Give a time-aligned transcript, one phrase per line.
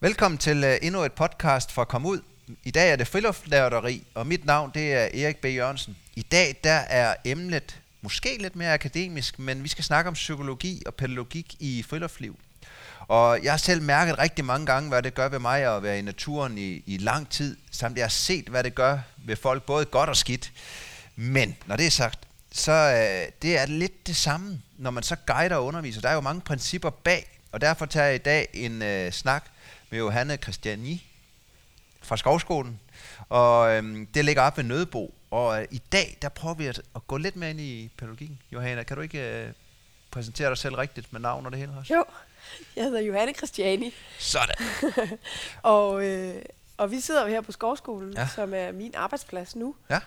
[0.00, 2.20] Velkommen til uh, endnu et podcast fra Kom ud.
[2.64, 5.44] I dag er det friluftslærderi, og mit navn det er Erik B.
[5.44, 5.96] Jørgensen.
[6.16, 10.82] I dag der er emnet måske lidt mere akademisk, men vi skal snakke om psykologi
[10.86, 12.38] og pædagogik i friluftsliv.
[13.00, 15.98] Og jeg har selv mærket rigtig mange gange, hvad det gør ved mig at være
[15.98, 19.62] i naturen i, i lang tid, samt jeg har set, hvad det gør ved folk,
[19.62, 20.52] både godt og skidt.
[21.16, 22.18] Men når det er sagt,
[22.52, 26.00] så øh, det er lidt det samme, når man så guider og underviser.
[26.00, 29.44] Der er jo mange principper bag, og derfor tager jeg i dag en øh, snak
[29.90, 31.06] med Johanne Christiani
[32.02, 32.80] fra Skovskolen.
[33.28, 35.14] Og øhm, det ligger op ved Nødebo.
[35.30, 38.38] Og øh, i dag, der prøver vi at, at gå lidt mere ind i pædagogikken.
[38.52, 39.52] Johanna, kan du ikke øh,
[40.10, 41.94] præsentere dig selv rigtigt med navn og det hele også?
[41.94, 42.04] Jo,
[42.76, 43.94] jeg hedder Johanne Christiani.
[44.18, 44.54] Sådan.
[45.62, 46.42] og, øh,
[46.76, 48.20] og vi sidder jo her på Skovskolen, Ja.
[48.20, 48.28] ja.
[48.34, 49.74] som er min arbejdsplads nu.
[49.90, 50.00] Ja.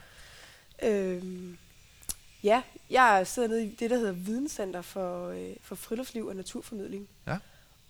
[0.83, 1.57] Øhm,
[2.43, 7.07] ja, jeg sidder nede i det, der hedder Videnscenter for, øh, for friluftsliv og naturformidling.
[7.27, 7.37] Ja.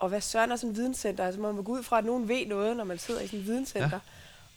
[0.02, 1.26] Og hvad søren er sådan et videnscenter?
[1.26, 3.40] Altså man må gå ud fra, at nogen ved noget, når man sidder i sådan
[3.40, 3.90] et videnscenter.
[3.90, 4.00] Ja.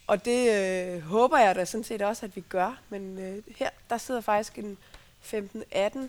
[0.07, 0.51] Og det
[0.95, 2.79] øh, håber jeg da sådan set også, at vi gør.
[2.89, 4.77] Men øh, her, der sidder faktisk en
[5.23, 5.99] 15-18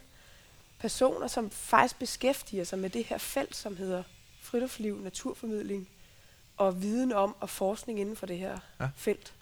[0.78, 4.02] personer, som faktisk beskæftiger sig med det her felt, som hedder
[4.40, 5.88] friluftsliv, naturformidling
[6.56, 8.88] og viden om og forskning inden for det her Ja.
[8.96, 9.32] felt.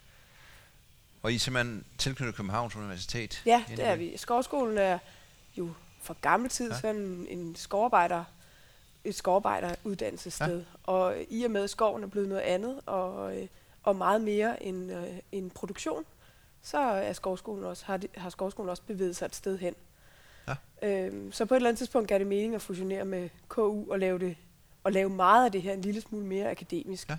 [1.23, 3.41] Og I er simpelthen tilknyttet Københavns Universitet?
[3.45, 4.17] Ja, det er vi.
[4.17, 4.97] Skovskolen er
[5.57, 5.69] jo
[6.01, 6.79] fra gammel tid ja.
[6.79, 8.23] sådan en skovarbejder,
[9.05, 10.57] et skovarbejderuddannelsessted.
[10.57, 10.91] Ja.
[10.91, 13.47] Og i og med, at skoven er blevet noget andet, og, øh,
[13.83, 16.05] og meget mere end, øh, end produktion,
[16.61, 19.75] så er skovskolen også, har, de, har skovskolen også bevæget sig et sted hen.
[20.47, 20.55] Ja.
[20.87, 23.99] Øhm, så på et eller andet tidspunkt gav det mening at fusionere med KU og
[23.99, 24.35] lave, det,
[24.83, 27.09] og lave meget af det her en lille smule mere akademisk.
[27.09, 27.17] Ja.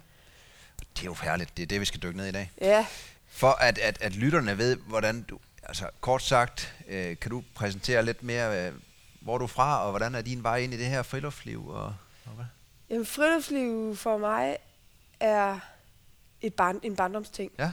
[0.97, 1.57] Det er jo herligt.
[1.57, 2.51] Det er det, vi skal dykke ned i dag.
[2.61, 2.87] ja
[3.27, 5.39] For at, at, at lytterne ved, hvordan du...
[5.63, 8.73] Altså kort sagt, øh, kan du præsentere lidt mere, øh,
[9.27, 11.69] hvor du er fra, og hvordan er din vej ind i det her friluftsliv?
[11.69, 11.95] Og,
[12.27, 12.45] og hvad?
[12.91, 14.57] Jamen, friluftsliv for mig
[15.21, 15.59] er
[16.41, 17.73] et barn, en barndomsting, Ja,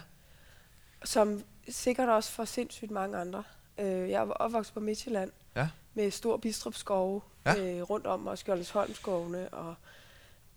[1.06, 3.44] som sikkert også for sindssygt mange andre.
[3.78, 7.56] Øh, jeg var opvokset på Midtjylland ja, med stor Bistrup skove Ja.
[7.56, 9.50] øh, rundt om og Skjoldesholm skovene.
[9.50, 9.76] Og,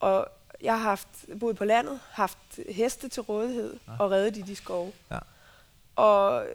[0.00, 0.28] og
[0.62, 1.08] jeg har haft,
[1.40, 2.38] boet på landet, haft
[2.70, 3.92] heste til rådighed Ja.
[3.98, 4.92] og reddet i de skove.
[5.10, 5.18] Ja.
[5.96, 6.46] Og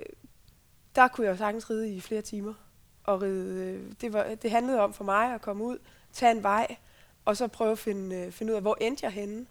[0.96, 2.54] der kunne jeg jo sagtens ride i flere timer.
[3.04, 5.78] Og ride, øh, det, var, det handlede om for mig at komme ud,
[6.14, 6.76] tage en vej,
[7.26, 9.46] og så prøve at finde, øh, finde ud af, hvor endte jeg henne,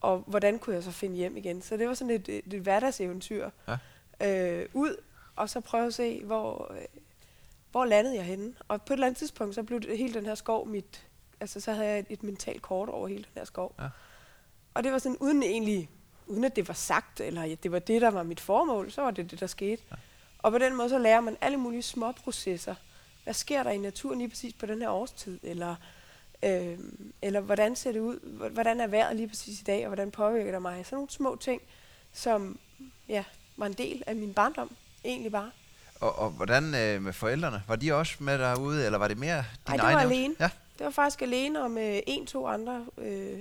[0.00, 1.62] og hvordan kunne jeg så finde hjem igen.
[1.62, 3.50] Så det var sådan et, et, et hverdagseventyr.
[3.68, 3.78] Ja.
[4.60, 4.96] Øh, ud,
[5.36, 6.84] og så prøve at se, hvor, øh,
[7.70, 8.54] hvor landede jeg henne.
[8.68, 11.06] Og på et eller andet tidspunkt, så blev det, hele den her skov mit...
[11.40, 13.74] Altså, så havde jeg et, et mentalt kort over hele den her skov.
[13.78, 13.88] Ja.
[14.74, 15.90] Og det var sådan, uden egentlig,
[16.26, 19.10] uden at det var sagt, eller det var det, der var mit formål, så var
[19.10, 19.82] det det, der skete.
[19.90, 19.96] Ja.
[20.46, 22.74] Og på den måde, så lærer man alle mulige små processer.
[23.24, 25.38] Hvad sker der i naturen lige præcis på den her årstid?
[25.42, 25.74] Eller,
[26.42, 26.78] øh,
[27.22, 28.48] eller hvordan ser det ud?
[28.50, 30.86] Hvordan er vejret lige præcis i dag, og hvordan påvirker det mig?
[30.86, 31.62] Sådan nogle små ting,
[32.12, 32.58] som
[33.08, 33.24] ja,
[33.56, 34.70] var en del af min barndom,
[35.04, 35.50] egentlig bare.
[36.00, 37.62] og, og hvordan øh, med forældrene?
[37.68, 39.36] Var de også med derude, eller var det mere
[39.66, 40.34] din det var egen alene.
[40.40, 43.38] Ja, Det var faktisk alene og med en, to andre, øh,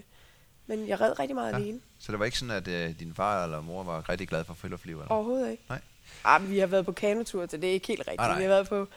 [0.67, 1.57] men jeg red rigtig meget Ja.
[1.57, 1.63] ja.
[1.63, 1.79] alene.
[1.99, 4.53] så det var ikke sådan, at øh, din far eller mor var rigtig glad for
[4.53, 4.95] friluftsliv?
[4.99, 5.11] Eller?
[5.11, 5.63] Overhovedet ikke.
[5.69, 5.81] Nej.
[6.23, 8.17] Ah, vi har været på kanotur, så det er ikke helt rigtigt.
[8.19, 8.37] Nej.
[8.37, 8.87] Vi har været på,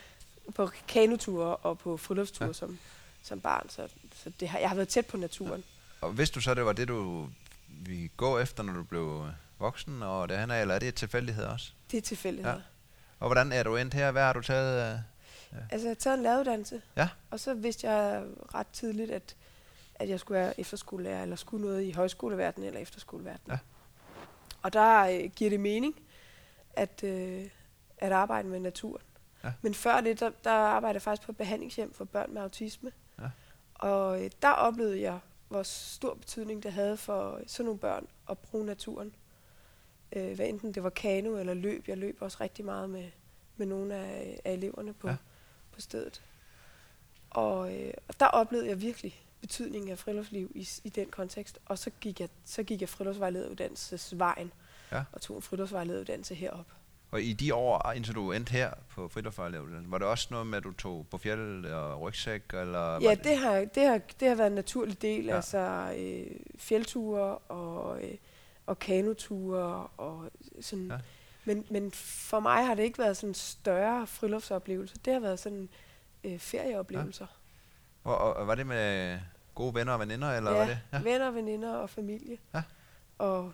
[0.55, 2.49] på kanoture og på friluftsture Ja.
[2.49, 2.53] ja.
[2.53, 2.79] som,
[3.23, 3.89] som barn, så,
[4.25, 5.65] så det har, jeg har været tæt på naturen.
[6.01, 7.29] Og vidste du så, det var det, du
[7.69, 9.27] ville gå efter, når du blev
[9.59, 11.73] voksen, og det han er, eller er det et tilfældighed også?
[11.91, 12.55] Det er tilfældigheder.
[12.55, 12.59] Ja.
[12.61, 12.65] Ja.
[13.21, 14.11] Og hvordan er du endt her?
[14.11, 14.93] Hvad har du taget?
[14.95, 14.99] Øh?
[15.71, 17.09] Altså, jeg har taget en læreruddannelse, Ja.
[17.31, 18.25] og så vidste jeg
[18.55, 19.35] ret tidligt, at,
[19.95, 23.51] at jeg skulle være efterskolelærer, eller skulle noget i højskoleverdenen eller efterskoleverdenen.
[23.53, 23.59] Ja.
[24.63, 25.95] Og der øh, giver det mening
[26.79, 27.49] at, øh,
[27.99, 29.03] at arbejde med naturen.
[29.45, 29.53] Ja.
[29.63, 32.93] Men før det, der, der arbejdede jeg faktisk på et behandlingshjem for børn med autisme.
[33.21, 33.31] Ja.
[33.75, 35.19] Og øh, der oplevede jeg,
[35.49, 39.15] hvor stor betydning det havde for sådan nogle børn at bruge naturen.
[40.13, 41.89] Øh, hvad enten det var kano eller løb.
[41.89, 43.11] Jeg løb også rigtig meget med,
[43.57, 45.17] med nogle af, af eleverne på, Ja.
[45.73, 46.23] på stedet.
[47.31, 51.59] Og, øh, og der oplevede jeg virkelig betydningen af friluftsliv i, i den kontekst.
[51.67, 54.53] Og så gik jeg, så gik jeg friluftsvejlederuddannelsesvejen
[54.93, 55.03] Ja.
[55.13, 56.67] og tog en friluftsvejlederuddannelse herop.
[57.11, 60.59] Og i de år, indtil du endte her på friluftsvejlederuddannelsen, var det også noget med,
[60.59, 62.43] at du tog på fjellet og rygsæk?
[62.55, 65.31] Eller Ja, det har, det, har, det har været en naturlig del, Ja.
[65.31, 65.37] ja.
[65.37, 66.27] altså øh,
[66.59, 68.15] fjeldture og, øh,
[68.67, 70.31] og kanoture og
[70.61, 70.87] sådan.
[70.87, 70.95] Ja.
[70.95, 71.01] Ja.
[71.45, 74.97] Men, men for mig har det ikke været sådan større friluftsoplevelse.
[75.05, 75.69] Det har været sådan
[76.25, 77.27] øh, ferieoplevelser.
[78.05, 79.19] Og, og, og var det med
[79.55, 80.79] gode venner og veninder, eller ja, var det?
[80.93, 82.39] ja, venner, veninder og familie.
[82.55, 82.63] Ja.
[83.19, 83.53] Og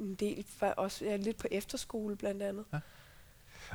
[0.00, 2.64] en del var også ja, lidt på efterskole blandt andet.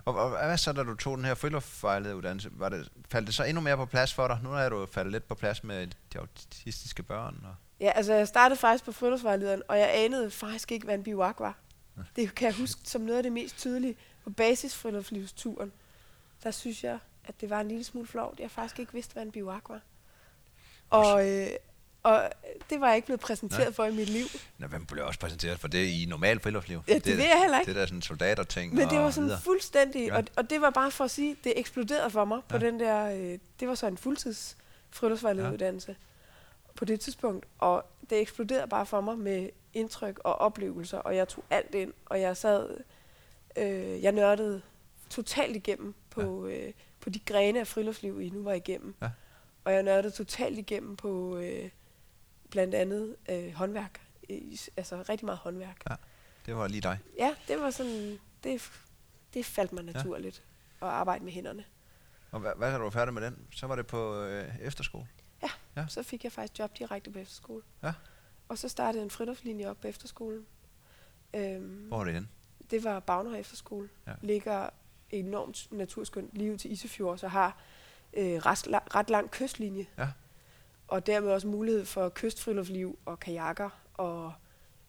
[0.05, 2.49] Og, og hvad så, da du tog den her friluftsvejlederuddannelse?
[2.51, 4.39] Var det, faldt det så endnu mere på plads for dig?
[4.43, 7.41] Nu er du faldet lidt på plads med de autistiske børn.
[7.43, 11.03] Og, Ja, altså jeg startede faktisk på friluftsvejlederen, og jeg anede faktisk ikke, hvad en
[11.03, 11.57] biwak var.
[12.15, 13.95] Det kan jeg huske som noget af det mest tydelige.
[14.23, 15.71] På basisfriluftslivsturen,
[16.43, 18.39] der synes jeg, at det var en lille smule flovt.
[18.39, 19.81] Jeg faktisk ikke vidste, hvad en biwak var.
[20.89, 21.47] Og, øh,
[22.03, 22.29] og
[22.69, 23.73] det var jeg ikke blevet præsenteret Nej.
[23.73, 24.25] for i mit liv.
[24.57, 26.81] Nå, hvem blev også præsenteret for det i normalt friluftsliv?
[26.87, 27.67] Ja, det ved jeg heller ikke.
[27.69, 29.41] Det der er sådan soldaterting Men det var sådan videre.
[29.41, 30.17] fuldstændig, Ja.
[30.17, 32.65] og, og det var bare for at sige, det eksploderede for mig på Ja.
[32.65, 34.57] den der, øh, det var så en fuldtids
[34.91, 35.95] friluftsvejlederuddannelse
[36.75, 41.27] på det tidspunkt, og det eksploderede bare for mig med indtryk og oplevelser, og jeg
[41.27, 42.77] tog alt ind, og jeg sad,
[43.57, 44.61] øh, jeg nørdede
[45.09, 48.95] totalt igennem på, øh, på de grene af friluftsliv, I nu var igennem.
[49.01, 49.09] Ja.
[49.65, 51.69] Og jeg nørdede totalt igennem på øh,
[52.53, 54.01] blandt andet øh, håndværk,
[54.77, 55.83] altså rigtig meget håndværk.
[56.45, 56.99] Det var lige dig.
[57.19, 58.71] Ja, det var sådan, det,
[59.33, 60.43] det faldt mig naturligt
[60.81, 61.63] at arbejde med hænderne.
[62.31, 63.37] Og hvad, hvad er du færdig med den?
[63.51, 65.07] Så var det på øh, efterskole.
[65.75, 65.85] Ja.
[65.87, 67.61] Så fik jeg faktisk job direkte på efterskole.
[67.83, 67.93] Ja.
[68.47, 70.45] Og så startede en friluftslinje op på efterskolen.
[71.33, 72.27] Øhm, Hvor var det henne?
[72.71, 73.89] det var Bagner Efterskole.
[74.07, 74.13] Ja.
[74.21, 74.69] Ligger
[75.09, 77.57] enormt naturskønt lige ud til Isefjord, så har
[78.13, 79.85] øh, ret, la- ret lang kystlinje.
[79.97, 80.07] Ja.
[80.93, 84.33] Og dermed også mulighed for kystfriluftsliv og kajakker og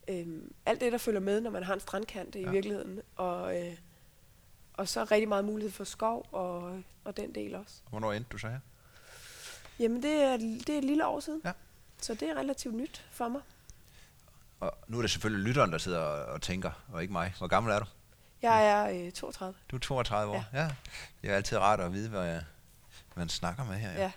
[0.08, 2.50] øhm, alt det, der følger med, når man har en strandkant i Ja.
[2.50, 3.00] virkeligheden.
[3.16, 3.76] Og, øh,
[4.74, 7.74] og så rigtig meget mulighed for skov og, og den del også.
[7.90, 8.58] Hvornår endte du så her?
[9.78, 11.40] Jamen, det er, det er et lille år siden.
[11.44, 11.52] Ja.
[12.02, 13.40] Så det er relativt nyt for mig.
[14.60, 17.34] Og nu er det selvfølgelig lytteren, der sidder og, og tænker, og ikke mig.
[17.38, 17.86] Hvor gammel er du?
[18.42, 19.58] Jeg er øh, 32.
[19.70, 20.44] Du er 32 år.
[20.52, 20.62] Ja.
[20.62, 20.70] Ja.
[21.22, 22.44] Det er altid rart at vide, hvad jeg,
[23.14, 23.92] man snakker med her.
[23.92, 24.12] Ja.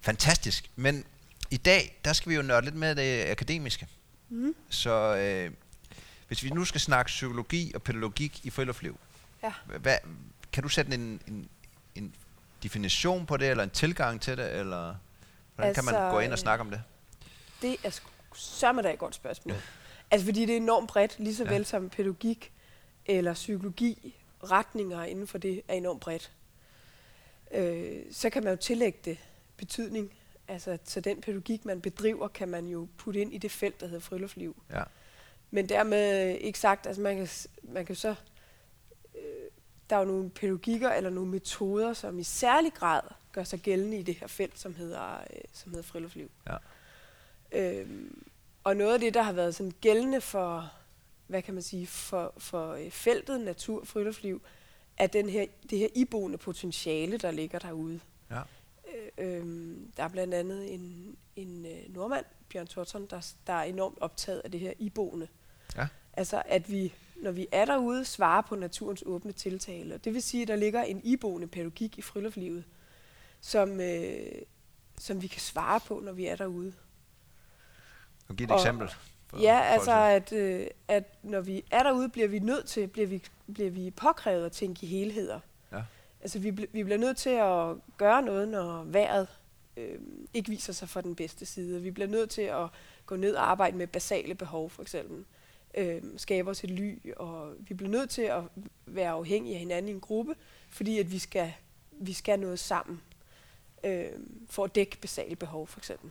[0.00, 0.70] Fantastisk.
[0.76, 1.04] Men
[1.52, 3.86] i dag, der skal vi jo nørde lidt med det akademiske.
[4.28, 4.54] Mm.
[4.68, 5.50] Så øh,
[6.28, 8.98] hvis vi nu skal snakke psykologi og pædagogik i friluftsliv,
[9.42, 9.52] Ja.
[9.78, 9.96] hvad,
[10.52, 11.48] kan du sætte en, en,
[11.94, 12.14] en
[12.62, 14.94] definition på det, eller en tilgang til det, eller
[15.54, 16.82] hvordan altså, kan man Altså, gå ind og øh, snakke om det?
[17.62, 18.00] Det er
[18.36, 19.54] sørme da et godt spørgsmål.
[19.54, 19.60] Ja.
[20.10, 21.50] Altså fordi det er enormt bredt, lige så Ja.
[21.52, 22.52] vel som pædagogik
[23.06, 24.14] eller psykologi,
[24.44, 26.30] retninger inden for det er enormt bredt.
[27.54, 29.18] Øh, så kan man jo tillægge det
[29.56, 30.12] betydning.
[30.52, 33.86] Altså, så den pædagogik, man bedriver, kan man jo putte ind i det felt, der
[33.86, 34.62] hedder friluftsliv.
[34.70, 34.82] Ja.
[35.50, 37.28] Men dermed ikke sagt, altså man kan,
[37.62, 38.14] man kan så,
[39.14, 39.50] øh,
[39.90, 43.00] der er jo nogle pædagogikker eller nogle metoder, som i særlig grad
[43.32, 46.30] gør sig gældende i det her felt, som hedder, øh, som hedder friluftsliv.
[46.46, 46.56] Ja.
[47.52, 48.24] Øhm,
[48.64, 50.72] og noget af det, der har været sådan gældende for,
[51.26, 54.42] hvad kan man sige, for, for øh, feltet natur og friluftsliv,
[54.96, 58.00] er den her, det her iboende potentiale, der ligger derude.
[58.30, 58.40] Ja.
[59.18, 63.62] Øh, øhm, der er blandt andet en, en øh, nordmand, Bjørn Thorson, der, der er
[63.62, 65.28] enormt optaget af det her iboende.
[65.76, 65.88] Ja.
[66.12, 69.94] Altså at vi, når vi er derude, svarer på naturens åbne tiltale.
[69.94, 72.64] Og Det vil sige, at der ligger en iboende pædagogik i friluftslivet,
[73.40, 74.26] som, øh,
[74.98, 76.72] som vi kan svare på, når vi er derude.
[78.26, 78.88] Kan du give et Og- eksempel?
[79.40, 83.06] Ja, altså at- at, øh, at når vi er derude, bliver vi nødt til, bliver
[83.08, 83.22] vi,
[83.54, 85.40] bliver vi påkrævet at tænke i helheder.
[86.22, 86.24] Ja.
[86.24, 89.28] Altså vi, bl- vi bliver nødt til at gøre noget, når vejret
[89.76, 89.98] øh,
[90.34, 91.82] ikke viser sig fra den bedste side.
[91.82, 92.68] Vi bliver nødt til at
[93.06, 95.24] gå ned og arbejde med basale behov, for eksempel.
[95.74, 98.42] Øh, skabe os et ly, og vi bliver nødt til at
[98.86, 100.34] være afhængige af hinanden i en gruppe,
[100.70, 101.52] fordi at vi skal,
[101.90, 103.00] vi skal noget sammen
[103.84, 104.06] øh,
[104.50, 106.10] for at dække basale behov, for eksempel.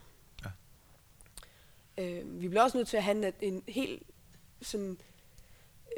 [1.97, 4.03] Øh, vi bliver også nødt til at have en, en helt
[4.61, 4.97] sådan,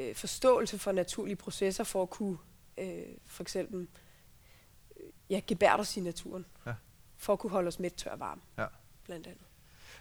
[0.00, 2.38] øh, forståelse for naturlige processer for at kunne
[2.78, 3.88] øh, for eksempel
[5.30, 6.46] ja, gebærde os i naturen.
[6.66, 6.72] Ja.
[7.16, 8.66] For at kunne holde os mæt tør og varme, Ja.
[9.04, 9.42] blandt andet.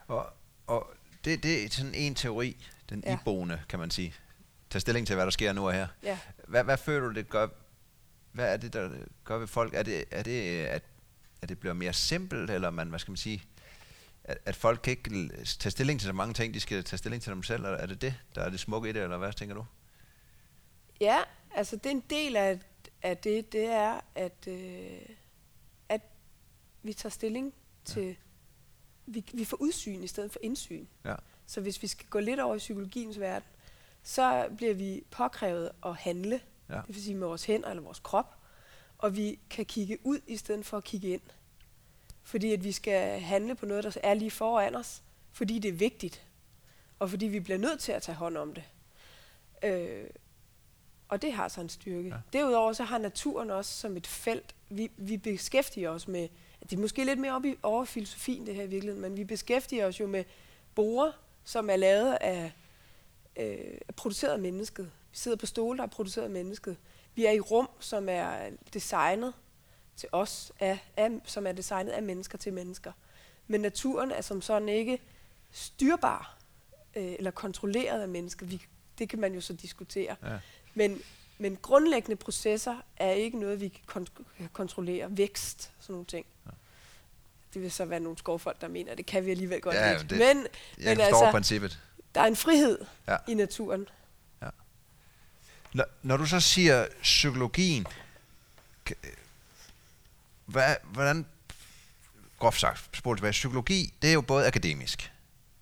[0.08, 0.30] Og,
[0.68, 0.94] og
[1.26, 3.14] det, det er sådan en teori, den ja.
[3.22, 4.14] Iboende, kan man sige.
[4.70, 5.88] Tag stilling til, hvad der sker nu og her.
[6.04, 6.20] Ja.
[6.48, 7.48] Hvad, hvad føler du, det gør?
[8.32, 8.90] Hvad er det, der
[9.24, 9.74] gør ved folk?
[9.74, 10.84] Er det, er det at,
[11.42, 13.44] at det bliver mere simpelt, eller man, hvad skal man sige,
[14.24, 17.24] at, at folk kan ikke tage stilling til så mange ting, de skal tage stilling
[17.24, 19.34] til dem selv, eller er det det, der er det smukke i det, eller hvad
[19.34, 19.66] tænker du?
[21.02, 21.18] Ja,
[21.56, 22.60] altså det er en del af,
[23.04, 25.00] af det, det er, at, øh,
[25.90, 26.02] at
[26.84, 27.54] vi tager stilling
[27.86, 28.16] til,
[29.06, 30.86] vi, vi får udsyn i stedet for indsyn.
[31.06, 31.16] Ja.
[31.48, 33.48] Så hvis vi skal gå lidt over i psykologiens verden,
[34.04, 36.76] så bliver vi påkrævet at handle, Ja.
[36.76, 38.36] det vil sige med vores hænder eller vores krop,
[38.98, 41.22] og vi kan kigge ud i stedet for at kigge ind.
[42.24, 45.74] Fordi at vi skal handle på noget, der er lige foran os, fordi det er
[45.74, 46.28] vigtigt,
[47.00, 48.64] og fordi vi bliver nødt til at tage hånd om det.
[49.64, 50.06] Øh,
[51.10, 52.10] og det har så en styrke.
[52.10, 52.16] Ja.
[52.34, 56.28] Derudover så har naturen også som et felt, vi, vi beskæftiger os med,
[56.70, 59.24] det er måske lidt mere op i, over filosofien det her i virkeligheden, men vi
[59.24, 60.24] beskæftiger os jo med
[60.76, 61.12] borer,
[61.44, 62.52] som er lavet af,
[63.36, 64.92] øh, er produceret af mennesket.
[65.12, 66.78] Vi sidder på stole, der er produceret af mennesket.
[67.16, 69.34] Vi er i rum, som er designet
[69.96, 72.92] til os, af, af, som er designet af mennesker til mennesker.
[73.48, 75.02] Men naturen er som sådan ikke
[75.52, 76.38] styrbar
[76.96, 78.46] øh, eller kontrolleret af mennesker.
[78.46, 78.62] Vi,
[78.98, 80.16] det kan man jo så diskutere.
[80.24, 80.38] Ja.
[80.74, 81.02] Men,
[81.38, 85.18] men grundlæggende processer er ikke noget, vi kan kon- kan kontrollere.
[85.18, 86.26] Vækst, sådan nogle ting.
[86.46, 86.52] Ja.
[87.54, 89.92] Det vil så være nogle skovfolk, der mener, at det kan vi alligevel godt Ja,
[89.98, 90.10] lidt.
[90.10, 90.38] det- Men
[90.78, 91.80] Jeg Men altså- princippet.
[92.16, 93.18] der er en frihed Ja.
[93.28, 93.88] i naturen.
[95.74, 97.86] Når, når du så siger psykologien,
[100.46, 101.26] hvad, hvordan,
[102.40, 105.12] groft sagt, spurgt tilbage, psykologi, det er jo både akademisk.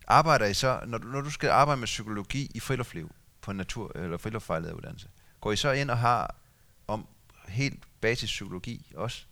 [0.07, 3.11] Arbejder I så, når du, når du skal arbejde med psykologi i friluftsliv
[3.41, 5.09] på en natur- eller friluftsvejlederuddannelse,
[5.41, 6.35] går I så ind og har
[6.87, 7.07] om
[7.47, 9.25] helt basispsykologi også?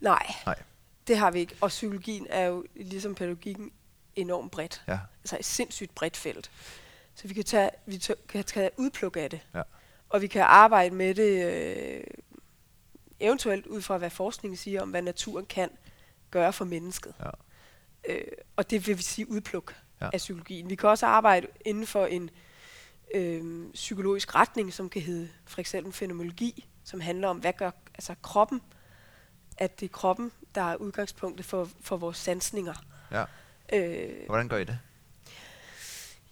[0.00, 0.62] Nej, Nej.
[1.06, 1.56] det har vi ikke.
[1.60, 3.72] Og psykologien er jo ligesom pædagogikken
[4.16, 4.82] enormt bredt.
[4.88, 6.50] Ja, Altså et sindssygt bredt felt.
[7.14, 9.40] Så vi kan tage, vi tø- kan tage udpluk af det.
[9.54, 9.62] Ja.
[10.08, 11.44] Og vi kan arbejde med det
[11.98, 12.04] øh,
[13.20, 15.70] eventuelt ud fra, hvad forskningen siger om, hvad naturen kan
[16.30, 17.14] gøre for mennesket.
[17.20, 17.30] ja,
[18.08, 18.24] Øh,
[18.56, 20.06] og det vil vi sige udpluk ja.
[20.12, 20.70] af psykologien.
[20.70, 22.28] Vi kan også arbejde inden for en øh,
[23.72, 28.60] psykologisk retning, som kan hedde for eksempel fænomenologi, som handler om, hvad gør altså kroppen,
[29.58, 32.74] at det er kroppen, der er udgangspunktet for, for vores sansninger.
[33.10, 33.24] ja.
[33.72, 34.78] Øh, Hvordan gør I det?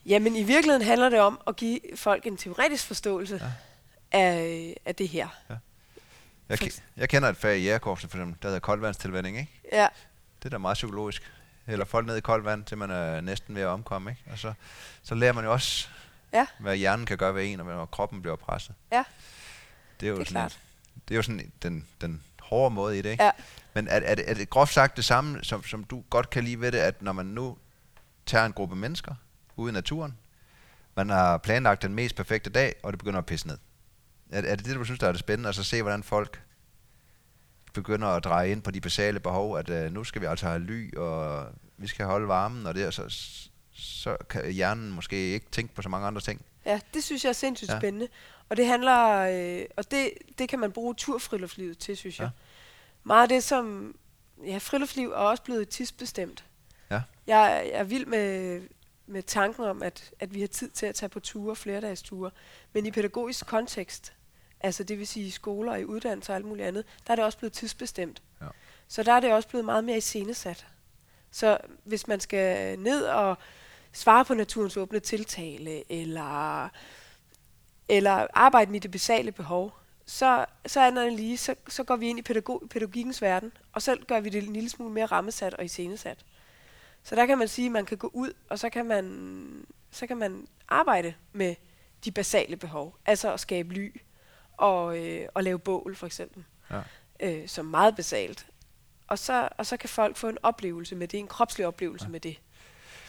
[0.06, 3.34] jamen i virkeligheden handler det om at give folk en teoretisk forståelse
[4.12, 4.18] Ja.
[4.18, 4.24] ja.
[4.34, 5.28] af, af det her.
[6.48, 9.60] Jeg, For ke- jeg kender et fag i jægerkorpsen, for eksempel, der hedder koldvandstilvænding, ikke?
[9.72, 9.88] Ja,
[10.38, 11.32] Det er da meget psykologisk.
[11.66, 14.22] Eller folk ned i koldt vand, til man er næsten ved at omkomme, ikke?
[14.32, 14.52] Og så,
[15.02, 15.88] så lærer man jo også,
[16.32, 16.46] Ja.
[16.60, 18.74] hvad hjernen kan gøre ved en, og når kroppen bliver presset.
[18.92, 19.04] Ja.
[20.00, 20.58] Det er jo Det er sådan, klart.
[21.08, 23.24] det er jo sådan den, den hårde måde i det, ikke?
[23.24, 23.30] Ja.
[23.74, 26.44] Men er, er, det, er det groft sagt det samme, som, som du godt kan
[26.44, 27.58] lide ved det, at når man nu
[28.26, 29.14] tager en gruppe mennesker
[29.56, 30.18] ude i naturen,
[30.96, 33.58] man har planlagt den mest perfekte dag, og det begynder at pisse ned.
[34.30, 35.46] Er, er det det, du synes, der er det spændende?
[35.48, 36.42] Altså se, hvordan folk
[37.74, 40.58] begynder at dreje ind på de basale behov, at øh, nu skal vi altså have
[40.58, 41.46] ly, og
[41.76, 43.02] vi skal holde varmen, og det, og så,
[43.72, 46.40] så kan hjernen måske ikke tænke på så mange andre ting.
[46.64, 47.78] Ja, det synes jeg er sindssygt Ja.
[47.78, 48.08] spændende.
[48.48, 52.24] Og det handler, øh, og det, det kan man bruge turfriluftslivet til, synes jeg.
[52.24, 52.30] Ja.
[53.04, 53.94] Meget af det, som,
[54.46, 56.44] ja, friluftsliv er også blevet tidsbestemt.
[56.90, 57.00] Ja.
[57.26, 58.60] Jeg, jeg er vild med,
[59.06, 62.02] med tanken om, at, at vi har tid til at tage på ture, flere dages
[62.02, 62.30] ture.
[62.72, 64.12] Men i pædagogisk kontekst,
[64.60, 67.24] altså det vil sige i skoler i uddannelser og alt muligt andet, der er det
[67.24, 68.22] også blevet tidsbestemt.
[68.40, 68.46] Ja.
[68.88, 70.66] Så der er det også blevet meget mere iscenesat.
[71.30, 73.38] Så hvis man skal ned og
[73.92, 76.68] svare på naturens åbne tiltale, eller,
[77.88, 79.72] eller arbejde med det basale behov,
[80.06, 83.82] så, så er det lige, så, så går vi ind i pædagog, pædagogikkens verden, og
[83.82, 86.24] så gør vi det en lille smule mere rammesat og iscenesat.
[87.02, 90.06] Så der kan man sige, at man kan gå ud, og så kan man, så
[90.06, 91.54] kan man arbejde med
[92.04, 92.96] de basale behov.
[93.06, 94.00] Altså at skabe ly
[94.56, 96.80] og, øh, og lave bål for eksempel, Ja.
[97.20, 98.46] øh, som meget basalt.
[99.06, 102.10] Og så, og så kan folk få en oplevelse med det, en kropslig oplevelse ja.
[102.10, 102.40] med det.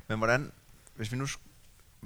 [0.08, 0.52] Men hvordan,
[1.01, 1.27] hvis vi nu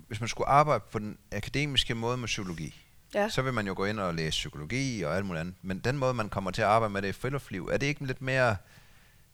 [0.08, 2.82] hvis man skulle arbejde på den akademiske måde med psykologi,
[3.14, 3.30] Ja.
[3.30, 5.56] så vil man jo gå ind og læse psykologi og alt muligt andet.
[5.62, 8.06] Men den måde, man kommer til at arbejde med det i friluftsliv, er det ikke
[8.06, 8.58] lidt mere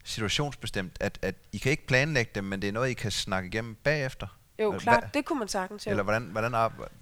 [0.03, 3.47] situationsbestemt, at, at I kan ikke planlægge det, men det er noget, I kan snakke
[3.47, 4.27] igennem bagefter?
[4.59, 5.85] Jo, klart, det kunne man sagtens.
[5.85, 5.91] Jo.
[5.91, 6.93] Eller hvordan, hvordan arbejder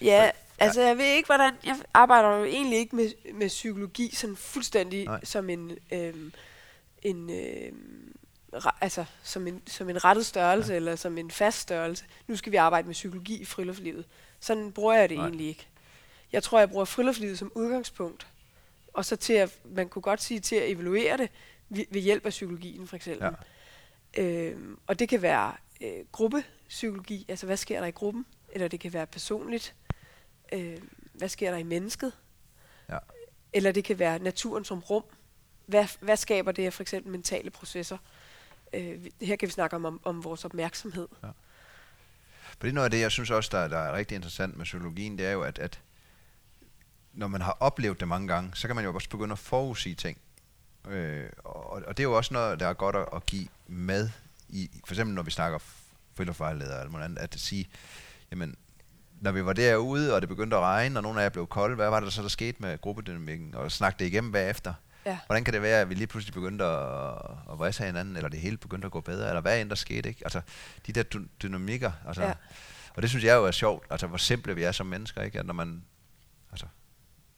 [0.00, 1.54] Ja, altså jeg ved ikke, hvordan...
[1.64, 5.24] Jeg arbejder jo egentlig ikke med, med psykologi sådan fuldstændig Nej.
[5.24, 5.78] Som en...
[5.92, 6.32] Øhm,
[7.02, 8.16] en øhm,
[8.80, 10.76] altså som en, som en rettet størrelse, ja.
[10.76, 12.04] eller som en fast størrelse.
[12.26, 14.04] Nu skal vi arbejde med psykologi i friluftslivet.
[14.40, 15.26] Sådan bruger jeg det Nej.
[15.26, 15.66] Egentlig ikke.
[16.32, 18.26] Jeg tror, jeg bruger friluftslivet som udgangspunkt.
[18.92, 21.30] Og så til at, man kunne godt sige, til at evaluere det
[21.68, 23.28] ved, ved hjælp af psykologien, for eksempel.
[24.16, 24.22] Ja.
[24.22, 28.80] Øhm, og det kan være øh, gruppepsykologi, altså hvad sker der i gruppen, eller det
[28.80, 29.74] kan være personligt,
[30.52, 30.78] øh,
[31.12, 32.12] hvad sker der i mennesket,
[32.88, 32.98] Ja.
[33.52, 35.04] eller det kan være naturen som rum.
[35.66, 37.98] Hvad, hvad skaber det af for eksempel mentale processer?
[38.72, 41.08] Øh, her kan vi snakke om, om, om vores opmærksomhed.
[41.22, 41.28] Ja.
[42.42, 44.64] For det er noget af det, jeg synes også, der, der er rigtig interessant med
[44.64, 45.80] psykologien, det er jo, at, at
[47.12, 49.94] når man har oplevet det mange gange, så kan man jo også begynde at forudsige
[49.94, 50.18] ting.
[50.88, 54.10] Øh, og, og det er jo også noget, der er godt at, at give med,
[54.48, 55.58] i, for eksempel når vi snakker
[56.14, 57.68] friluftsvejledere eller noget andet, at sige,
[58.30, 58.56] jamen,
[59.20, 61.74] når vi var derude, og det begyndte at regne, og nogle af jer blev kolde,
[61.74, 64.74] hvad var det så, der skete med gruppedynamikken, og snakke det igennem bagefter?
[65.06, 65.18] Ja.
[65.26, 67.14] Hvordan kan det være, at vi lige pludselig begyndte at,
[67.50, 70.08] at vrisse hinanden, eller det hele begyndte at gå bedre, eller hvad end der skete,
[70.08, 70.20] ikke?
[70.24, 70.40] Altså,
[70.86, 72.22] de der dy- dynamikker, altså.
[72.22, 72.34] Ja.
[72.94, 75.38] og det synes jeg jo er sjovt, altså hvor simple vi er som mennesker, ikke?
[75.38, 75.84] At når man,
[76.50, 76.66] altså,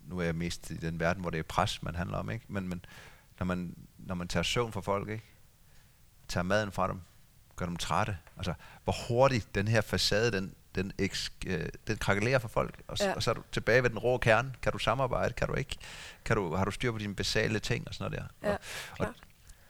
[0.07, 2.45] nu er jeg mest i den verden, hvor det er pres, man handler om, ikke?
[2.49, 2.85] Men, men
[3.39, 5.25] når, man, når man tager søvn fra folk, ikke?
[6.29, 7.01] Tager maden fra dem,
[7.57, 12.39] gør dem trætte, altså, hvor hurtigt den her facade, den, den, eks, øh, den krakelerer
[12.39, 13.15] for folk, og, ja.
[13.15, 14.55] Og så er du tilbage ved den rå kerne.
[14.63, 15.35] Kan du samarbejde?
[15.35, 15.77] Kan du ikke?
[16.25, 18.49] Kan du, har du styr på dine basale ting og sådan noget der?
[18.49, 19.15] Ja, og, og,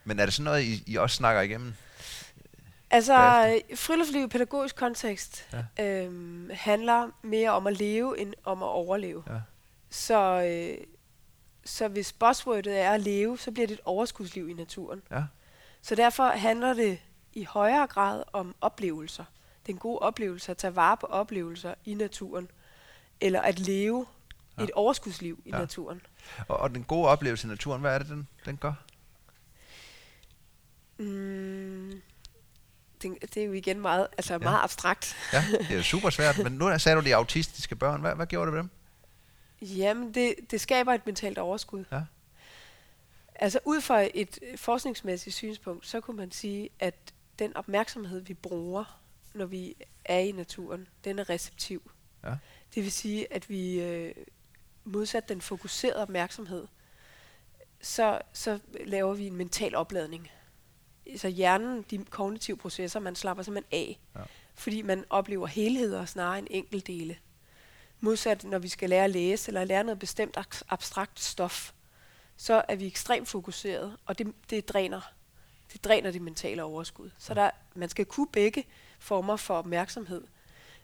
[0.05, 1.75] men er det sådan noget, I, I også snakker igennem?
[2.91, 3.77] Altså, bagefter?
[3.77, 5.85] friluftsliv i pædagogisk kontekst Ja.
[6.05, 9.23] øhm, handler mere om at leve, end om at overleve.
[9.31, 9.41] Ja.
[9.91, 10.85] Så, øh,
[11.65, 15.03] så hvis buzzwordet er at leve, så bliver det et overskudsliv i naturen.
[15.11, 15.23] Ja.
[15.83, 16.99] Så derfor handler det
[17.33, 19.25] i højere grad om oplevelser.
[19.69, 22.51] Det er en god oplevelse at tage vare på oplevelser i naturen,
[23.21, 24.07] eller at leve
[24.59, 24.63] Ja.
[24.65, 25.59] et overskudsliv i Ja.
[25.59, 26.01] naturen.
[26.49, 28.73] Og, og den gode oplevelse i naturen, hvad er det, den, den gør?
[30.99, 32.03] Mm,
[33.03, 34.39] det, det er jo igen meget, altså Ja.
[34.39, 35.17] meget abstrakt.
[35.33, 38.01] Ja, det er super svært, men nu sagde du de autistiske børn.
[38.01, 38.71] Hvad, hvad gjorde det ved dem?
[39.79, 41.85] Jamen, det, det skaber et mentalt overskud.
[41.93, 42.03] Ja.
[43.35, 46.95] Altså ud fra et forskningsmæssigt synspunkt, så kunne man sige, at
[47.39, 49.01] den opmærksomhed, vi bruger,
[49.39, 51.91] når vi er i naturen, den er receptiv.
[52.25, 52.35] Ja.
[52.75, 54.15] Det vil sige, at vi øh,
[54.85, 56.67] modsat den fokuserede opmærksomhed,
[57.81, 60.31] så, så laver vi en mental opladning.
[61.17, 64.21] Så hjernen, de kognitive processer, man slapper simpelthen af, Ja.
[64.55, 67.17] fordi man oplever helheder snarere end enkeltdele.
[68.01, 71.73] Modsat når vi skal lære at læse eller lære noget bestemt ak- abstrakt stof,
[72.37, 75.01] så er vi ekstremt fokuseret, og det, det dræner
[75.73, 77.11] det dræner det mentale overskud.
[77.19, 78.65] Så der, man skal kunne begge
[78.99, 80.25] former for opmærksomhed.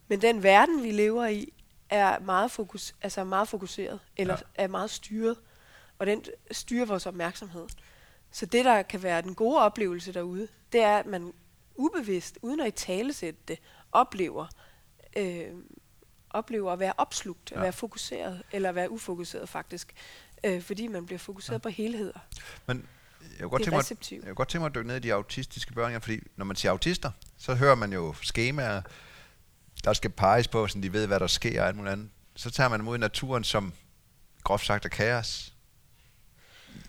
[0.08, 1.52] Men den verden, vi lever i,
[1.90, 4.62] er meget, fokus, altså meget fokuseret, eller Ja.
[4.64, 5.36] er meget styret,
[5.98, 7.66] og den styrer vores opmærksomhed.
[8.30, 11.32] Så det, der kan være den gode oplevelse derude, det er, at man
[11.74, 13.58] ubevidst, uden at i talesætte det,
[13.92, 14.46] oplever,
[15.16, 15.50] øh,
[16.30, 17.62] oplever at være opslugt, at Ja.
[17.62, 19.92] være fokuseret, eller at være ufokuseret faktisk,
[20.44, 21.58] øh, fordi man bliver fokuseret ja.
[21.58, 22.18] på helheder.
[22.66, 22.88] Men
[23.30, 24.96] jeg kunne godt Det er tænke mig, jeg kunne godt tænke mig at dykke ned
[24.96, 28.82] i de autistiske børn, fordi når man siger autister, så hører man jo skemaer,
[29.84, 32.08] der skal peges på, så de ved, hvad der sker og alt muligt andet.
[32.36, 33.72] Så tager man ud i naturen, som
[34.44, 35.54] groft sagt er kaos.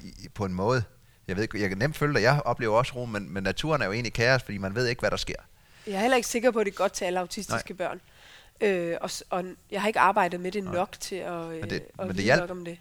[0.04, 0.84] I, på en måde.
[1.28, 3.82] Jeg ved ikke, jeg kan nemt følge dig, jeg oplever også ro, men, men naturen
[3.82, 5.36] er jo egentlig kaos, fordi man ved ikke, hvad der sker.
[5.88, 7.78] Jeg er heller ikke sikker på, at det er godt til alle autistiske Nej.
[7.78, 8.02] børn.
[8.62, 10.74] Øh, og, og jeg har ikke arbejdet med det Nej.
[10.74, 12.40] nok til at, øh, Men det- at men det vide hjalp.
[12.42, 12.78] nok om det.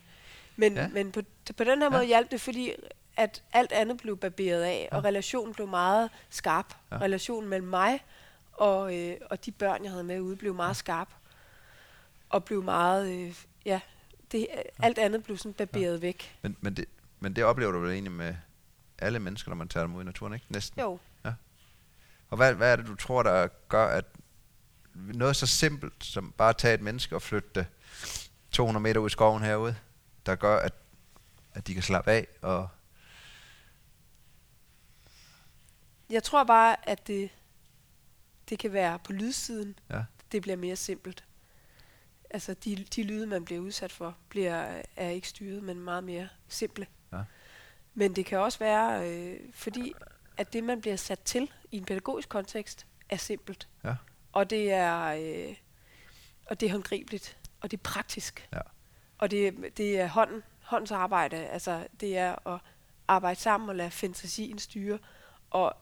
[0.57, 0.89] Men, ja.
[0.89, 1.21] men på,
[1.57, 2.07] på den her måde Ja.
[2.09, 2.73] hjalp det, fordi
[3.17, 4.97] at alt andet blev barberet af, Ja.
[4.97, 6.75] og relationen blev meget skarp.
[6.91, 6.97] Ja.
[6.97, 7.03] Ja.
[7.03, 8.05] Relationen mellem mig
[8.53, 11.09] og, øh, og de børn, jeg havde med ude, blev meget skarp.
[12.31, 13.81] Og blev meget, øh, ja,
[14.33, 14.47] det,
[14.83, 16.39] alt andet blev sådan barberet væk.
[16.43, 16.85] Men, men, det,
[17.21, 18.35] men det oplever du vel egentlig med
[18.99, 20.47] alle mennesker, når man tager dem ud i naturen, ikke?
[20.49, 20.81] Næsten.
[20.81, 20.99] Jo,
[22.31, 24.05] Og hvad, hvad er det, du tror, der gør, at
[24.95, 27.67] noget så simpelt som bare at tage et menneske og flytte det
[28.51, 29.77] 200 meter ud i skoven herude,
[30.27, 30.73] der gør, at,
[31.55, 32.69] at de kan slappe af og...
[36.11, 37.31] jeg tror bare, at det,
[38.49, 40.03] det kan være på lydsiden, Ja.
[40.33, 41.25] det bliver mere simpelt.
[42.31, 46.29] Altså de, de lyde, man bliver udsat for, bliver, er ikke styret, men meget mere
[46.49, 46.87] simple.
[47.13, 47.19] Ja.
[47.95, 49.95] Men det kan også være, øh, fordi
[50.37, 53.69] at det, man bliver sat til i en pædagogisk kontekst, er simpelt.
[53.85, 53.95] Ja.
[54.33, 55.57] Og det er, øh,
[56.47, 58.49] og det er håndgribeligt, og det er praktisk.
[58.53, 58.61] Ja.
[59.19, 61.37] Og det, det er hånden, håndens arbejde.
[61.37, 62.61] Altså, det er at
[63.09, 64.99] arbejde sammen og lade fantasien styre.
[65.51, 65.77] Og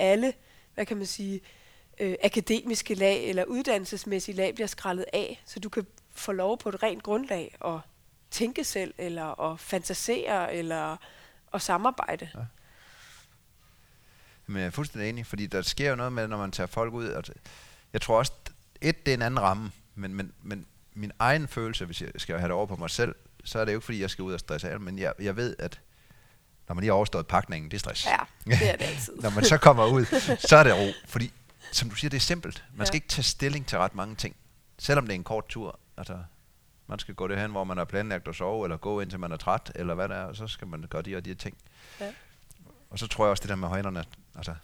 [0.00, 0.32] alle,
[0.74, 1.40] hvad kan man sige,
[2.00, 6.68] øh, akademiske lag eller uddannelsesmæssige lag bliver skrællet af, så du kan få lov på
[6.68, 7.78] et rent grundlag at
[8.30, 10.96] tænke selv, eller at fantasere, eller
[11.54, 12.28] at samarbejde.
[12.34, 12.40] Ja.
[14.46, 16.94] Men jeg er fuldstændig enig, fordi der sker jo noget med, når man tager folk
[16.94, 17.08] ud.
[17.08, 17.24] Og
[17.92, 18.32] jeg tror også,
[18.80, 22.38] et, det er en anden ramme, men, men, men min egen følelse, hvis jeg skal
[22.38, 24.32] have det over på mig selv, så er det jo ikke, fordi jeg skal ud
[24.32, 25.80] og stresse af, men jeg, jeg ved, at
[26.70, 28.06] når man lige har overstået pakningen, det er stress.
[28.06, 29.16] Ja, det er det altid.
[29.22, 30.04] når man så kommer ud,
[30.38, 30.86] så er det ro.
[31.08, 31.32] Fordi,
[31.72, 32.64] som du siger, det er simpelt.
[32.74, 32.96] Man skal Ja.
[32.96, 34.36] ikke tage stilling til ret mange ting.
[34.78, 35.78] Selvom det er en kort tur.
[35.96, 36.18] Altså,
[36.86, 39.36] man skal gå derhen, hvor man har planlagt at sove, eller gå indtil man er
[39.36, 41.56] træt, eller hvad det er, og så skal man gøre de og de her ting.
[42.00, 42.06] Ja.
[42.90, 44.04] Og så tror jeg også det der med højderne,
[44.36, 44.54] altså,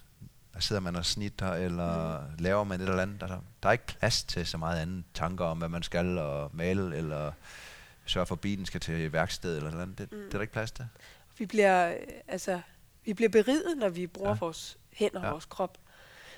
[0.55, 2.27] der sidder man og snitter, eller mm.
[2.38, 3.23] laver man et eller andet.
[3.23, 6.51] Altså, der er ikke plads til så meget andet tanker om, hvad man skal, og
[6.53, 7.33] male, eller
[8.05, 9.99] sørge for, at bilen skal til værksted, eller noget andet.
[9.99, 10.19] Det, mm.
[10.19, 10.87] det er der ikke plads til.
[11.38, 12.61] Vi bliver, øh, altså,
[13.05, 14.37] vi bliver beriget, når vi bruger Ja.
[14.40, 15.31] vores hænder og Ja.
[15.31, 15.79] vores krop.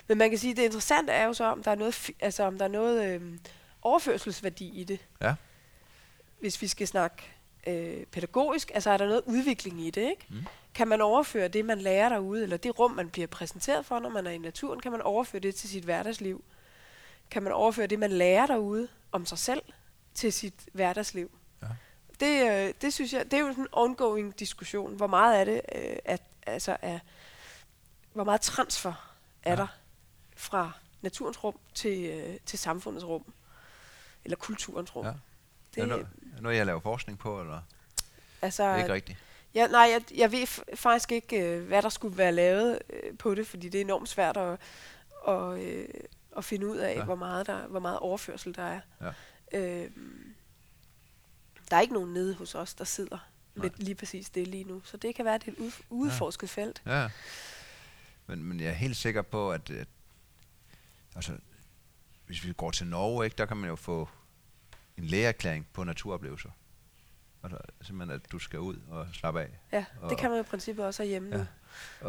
[0.07, 2.43] Men man kan sige, at det interessante er jo så, om der er noget, altså,
[2.43, 3.21] om der er noget øh,
[3.81, 4.99] overførselsværdi i det.
[5.21, 5.35] Ja.
[6.39, 7.23] Hvis vi skal snakke
[7.67, 10.25] øh, pædagogisk, altså er der noget udvikling i det, ikke?
[10.29, 10.45] Mm.
[10.73, 14.09] Kan man overføre det, man lærer derude, eller det rum, man bliver præsenteret for, når
[14.09, 16.43] man er i naturen, kan man overføre det til sit hverdagsliv?
[17.31, 19.61] Kan man overføre det, man lærer derude om sig selv,
[20.13, 21.31] til sit hverdagsliv?
[22.19, 24.95] Det, øh, det synes jeg, det er jo sådan en ongoing diskussion.
[24.95, 26.99] Hvor meget er det, øh, at, altså er,
[28.13, 29.55] hvor meget transfer er Ja.
[29.55, 29.67] der
[30.35, 33.33] fra naturens rum til, øh, til samfundets rum?
[34.25, 35.05] Eller kulturens rum?
[35.05, 35.13] Ja.
[35.75, 36.07] Det er noget,
[36.41, 37.61] noget, jeg laver forskning på, eller
[38.41, 39.17] altså, ikke rigtigt?
[39.53, 43.35] Ja, nej, jeg, jeg ved faktisk ikke, øh, hvad der skulle være lavet øh, på
[43.35, 44.59] det, fordi det er enormt svært at,
[45.21, 45.89] og, øh,
[46.31, 47.03] og finde ud af, ja.
[47.03, 48.79] hvor, meget der, hvor meget overførsel der er.
[49.01, 49.59] Ja.
[49.59, 49.91] Øh,
[51.71, 53.17] der er ikke nogen nede hos os, der sidder
[53.55, 53.63] Nej.
[53.63, 54.81] med lige præcis det lige nu.
[54.85, 56.81] Så det kan være, at det er et ud- udforsket felt.
[56.85, 57.09] Ja.
[58.27, 59.87] Men, men jeg er helt sikker på, at, at
[61.15, 61.33] altså,
[62.25, 64.09] hvis vi går til Norge, ikke, der kan man jo få
[64.97, 66.49] en lægeerklæring på naturoplevelser.
[67.43, 69.49] Altså, simpelthen, at du skal ud og slappe af.
[69.71, 71.37] Ja, Og- det kan man i princippet også herhjemme Ja.
[71.37, 71.45] nu.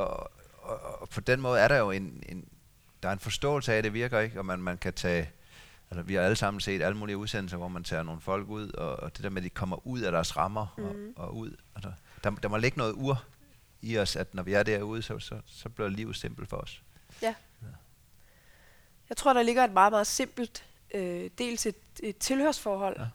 [0.01, 0.31] Og,
[0.63, 2.49] og, og på den måde er der jo en, en,
[3.03, 5.31] der er en forståelse af, at det virker ikke, og man, man kan tage,
[5.91, 8.73] altså vi har alle sammen set alle mulige udsendelser, hvor man tager nogle folk ud,
[8.73, 10.85] og, og det der med, at de kommer ud af deres rammer mm.
[10.85, 11.13] Mhm.
[11.17, 11.57] og, og ud.
[11.75, 11.93] Altså,
[12.25, 13.25] der, der må ligge noget ur
[13.83, 16.83] i os, at når vi er derude, så, så, så bliver livet simpelt for os.
[19.09, 23.03] Jeg tror, der ligger et meget, meget simpelt, øh, dels et, et tilhørsforhold, Ja.
[23.03, 23.09] ja.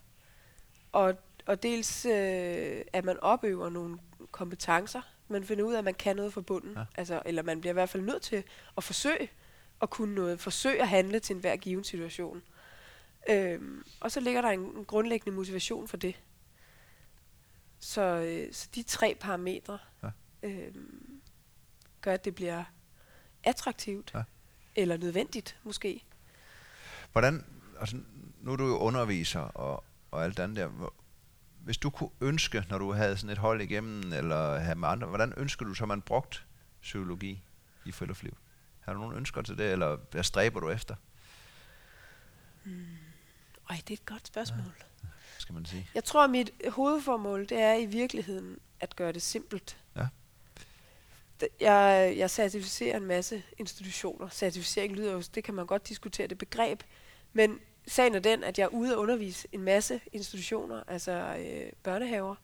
[0.91, 3.97] og, og dels øh, at man opøver nogle
[4.31, 5.01] kompetencer.
[5.27, 6.71] Man finder ud af, at man kan noget fra bunden.
[6.73, 6.79] Ja.
[6.79, 6.85] Ja.
[6.95, 8.43] Altså, eller man bliver i hvert fald nødt til
[8.77, 9.29] at forsøge
[9.81, 12.41] at kunne noget, forsøge at handle til enhver given situation.
[13.29, 16.15] Øhm, og så ligger der en, en grundlæggende motivation for det.
[17.79, 20.09] Så, øh, så de tre parametre Ja.
[20.43, 21.21] øhm,
[22.01, 22.63] gør, at det bliver
[23.43, 24.11] attraktivt.
[24.15, 24.23] Ja.
[24.75, 26.03] Eller nødvendigt, måske.
[27.11, 27.45] Hvordan,
[27.79, 27.97] altså,
[28.41, 30.91] nu er du jo underviser og, og alt andet der.
[31.59, 35.07] Hvis du kunne ønske, når du havde sådan et hold igennem, eller have med andre,
[35.07, 36.45] hvordan ønsker du så, man brugt
[36.81, 37.43] psykologi
[37.85, 38.38] i friluftsliv?
[38.79, 40.95] Har du nogle ønsker til det, eller hvad stræber du efter,
[43.69, 44.73] Ej, det er et godt spørgsmål.
[45.04, 45.08] Ja.
[45.38, 45.89] skal man sige?
[45.95, 49.78] Jeg tror, at mit hovedformål, det er i virkeligheden at gøre det simpelt.
[49.95, 50.08] Ja.
[51.60, 54.30] Jeg, jeg certificerer en masse institutioner.
[54.30, 56.84] Certificering lyder jo, det kan man godt diskutere, det begreb.
[57.34, 61.71] Men sagen er den, at jeg er ude og undervise en masse institutioner, altså øh,
[61.84, 62.36] børnehaver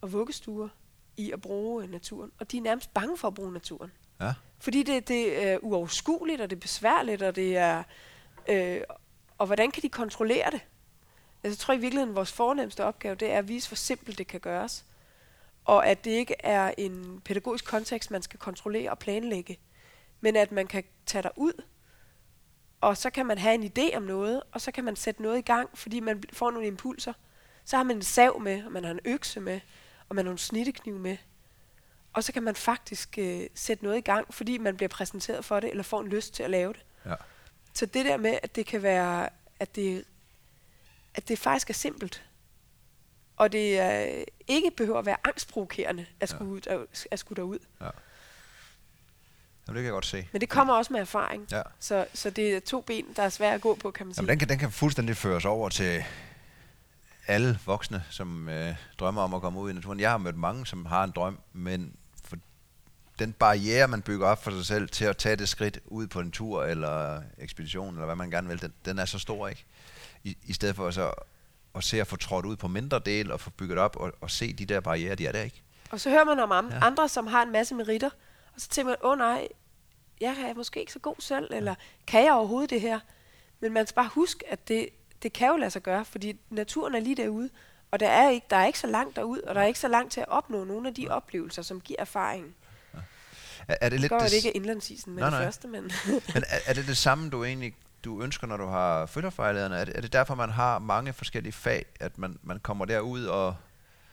[0.00, 0.68] og vuggestuer,
[1.16, 2.32] i at bruge øh, naturen.
[2.38, 3.92] Og de er nærmest bange for at bruge naturen.
[4.20, 4.34] Ja.
[4.58, 7.82] Fordi det, det er uoverskueligt, og det er besværligt, og det er...
[8.48, 8.80] Øh,
[9.38, 10.60] og hvordan kan de kontrollere det?
[11.42, 14.18] Altså, jeg tror i virkeligheden, at vores fornemmeste opgave, det er at vise, hvor simpelt
[14.18, 14.84] det kan gøres.
[15.64, 19.58] Og at det ikke er en pædagogisk kontekst, man skal kontrollere og planlægge.
[20.20, 21.62] Men at man kan tage dig ud,
[22.80, 25.38] og så kan man have en idé om noget, og så kan man sætte noget
[25.38, 27.12] i gang, fordi man får nogle impulser.
[27.64, 29.60] Så har man en sav med, og man har en økse med,
[30.08, 31.16] og man har en snittekniv med.
[32.12, 35.60] Og så kan man faktisk øh, sætte noget i gang, fordi man bliver præsenteret for
[35.60, 36.84] det, eller får en lyst til at lave det.
[37.06, 37.14] Ja.
[37.74, 39.28] Så det der med, at det kan være,
[39.60, 40.04] at det,
[41.14, 42.24] at det faktisk er simpelt,
[43.36, 46.36] og det er, ikke behøver at være angstprovokerende at Ja.
[46.36, 46.78] skulle, ja.
[47.10, 47.58] at skulle derud.
[47.80, 47.92] Jamen,
[49.66, 50.28] det kan jeg godt se.
[50.32, 51.46] Men det kommer også med erfaring.
[51.50, 51.62] Ja.
[51.80, 54.22] Så, så det er to ben, der er svære at gå på, kan man sige.
[54.22, 56.04] Jamen, den, kan, den kan fuldstændig føres over til
[57.26, 60.00] alle voksne, som øh, drømmer om at komme ud i naturen.
[60.00, 61.96] Jeg har mødt mange, som har en drøm, men
[63.18, 66.20] den barriere, man bygger op for sig selv til at tage det skridt ud på
[66.20, 69.64] en tur eller ekspedition, eller hvad man gerne vil, den, den er så stor, ikke?
[70.24, 71.12] I, I stedet for så
[71.74, 74.30] at se at få trådt ud på mindre del og få bygget op og, og
[74.30, 75.62] se de der barriere, de er der ikke.
[75.90, 76.86] Og så hører man om am- Ja.
[76.86, 78.10] andre, som har en masse meritter,
[78.54, 79.48] og så tænker man, åh oh, nej,
[80.20, 81.74] jeg er måske ikke så god selv, eller
[82.06, 83.00] kan jeg overhovedet det her?
[83.60, 84.88] Men man skal bare huske, at det,
[85.22, 87.50] det kan jo lade sig gøre, fordi naturen er lige derude,
[87.90, 89.88] og der er ikke, der er ikke så langt derud, og der er ikke så
[89.88, 92.54] langt til at opnå nogle af de oplevelser, som giver erfaringen.
[93.68, 95.46] Er, er det Det lidt går det, det ikke indlandsisen med Nej, det nej.
[95.46, 95.82] første, men
[96.34, 97.74] Men er, er det det samme, du egentlig
[98.04, 99.76] du ønsker, når du har følgervejlederne?
[99.76, 103.24] Er det, er det derfor, man har mange forskellige fag, at man, man kommer derud
[103.24, 103.56] og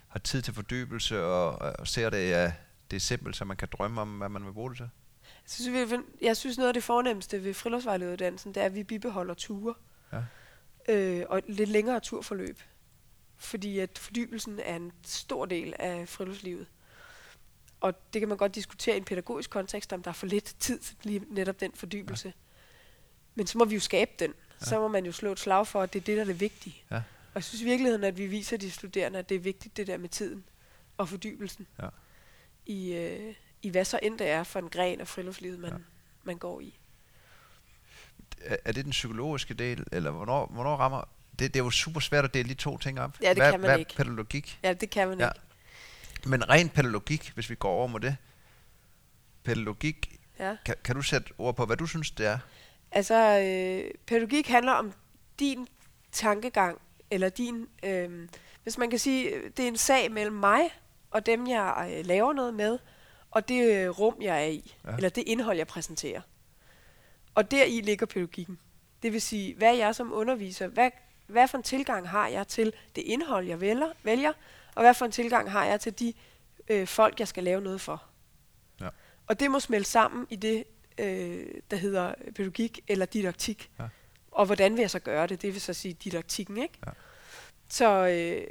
[0.07, 2.53] har tid til fordybelse og, og ser det, ja,
[2.91, 4.89] det er simpelt, så man kan drømme om, hvad man vil bruge det til?
[5.23, 8.83] jeg synes, vi, jeg synes noget af det fornemmeste ved friluftsvejlederuddannelsen, det er, at vi
[8.83, 9.73] bibeholder ture.
[10.13, 10.21] Ja.
[10.93, 12.59] Øh, og et lidt længere turforløb.
[13.37, 16.67] Fordi at fordybelsen er en stor del af friluftslivet.
[17.82, 20.56] Og det kan man godt diskutere i en pædagogisk kontekst, om der er for lidt
[20.60, 22.28] tid til lige netop den fordybelse.
[22.28, 22.34] Ja.
[23.36, 24.34] Men så må vi jo skabe den.
[24.62, 24.65] Ja.
[24.65, 26.39] Så må man jo slå et slag for, at det er det, der er det
[26.39, 26.84] vigtige.
[26.91, 26.96] Ja.
[26.96, 29.88] Og jeg synes i virkeligheden, at vi viser de studerende, at det er vigtigt, det
[29.88, 30.44] der med tiden
[30.98, 31.67] og fordybelsen.
[31.82, 31.88] Ja.
[32.65, 35.78] I, øh, I hvad så end det er for en gren af friluftslivet, man, Ja.
[36.24, 36.78] man går i.
[38.41, 41.10] Er, det den psykologiske del, eller hvornår, hvornår rammer...
[41.39, 43.17] Det, det er jo super svært at dele de to ting op.
[43.22, 43.96] Ja, det hvad, kan man hvad ikke.
[43.96, 44.60] pædagogik?
[44.63, 45.28] Ja, det kan man ja.
[45.30, 45.39] ikke.
[46.25, 48.17] Men ren pædagogik, hvis vi går over mod det.
[49.43, 50.55] Pædagogik, Ja.
[50.65, 52.38] kan, kan du sætte ord på, hvad du synes, det er?
[52.91, 54.93] Altså, øh, pædagogik handler om
[55.39, 55.67] din
[56.12, 56.81] tankegang,
[57.12, 58.27] eller din, øh,
[58.63, 60.62] hvis man kan sige, det er en sag mellem mig
[61.12, 62.79] og dem, jeg øh, laver noget med,
[63.31, 64.89] og det øh, rum, jeg er i, Ja.
[64.91, 64.95] ja.
[64.95, 66.21] eller det indhold, jeg præsenterer.
[67.36, 68.60] Og deri ligger pædagogikken.
[69.03, 70.91] Det vil sige, hvad jeg som underviser, hvad,
[71.27, 74.34] hvad for en tilgang har jeg til det indhold, jeg vælger, vælger
[74.75, 76.13] og hvad for en tilgang har jeg til de
[76.69, 78.03] øh, folk, jeg skal lave noget for.
[78.81, 78.89] Ja.
[79.27, 80.63] Og det må smelte sammen i det
[80.97, 83.71] øh, der hedder pædagogik eller didaktik.
[83.79, 83.88] Ja.
[84.31, 85.41] Og hvordan vil jeg så gøre det?
[85.41, 86.79] Det vil så sige didaktikken, ikke?
[86.86, 86.91] Ja.
[87.69, 88.47] Så, øh,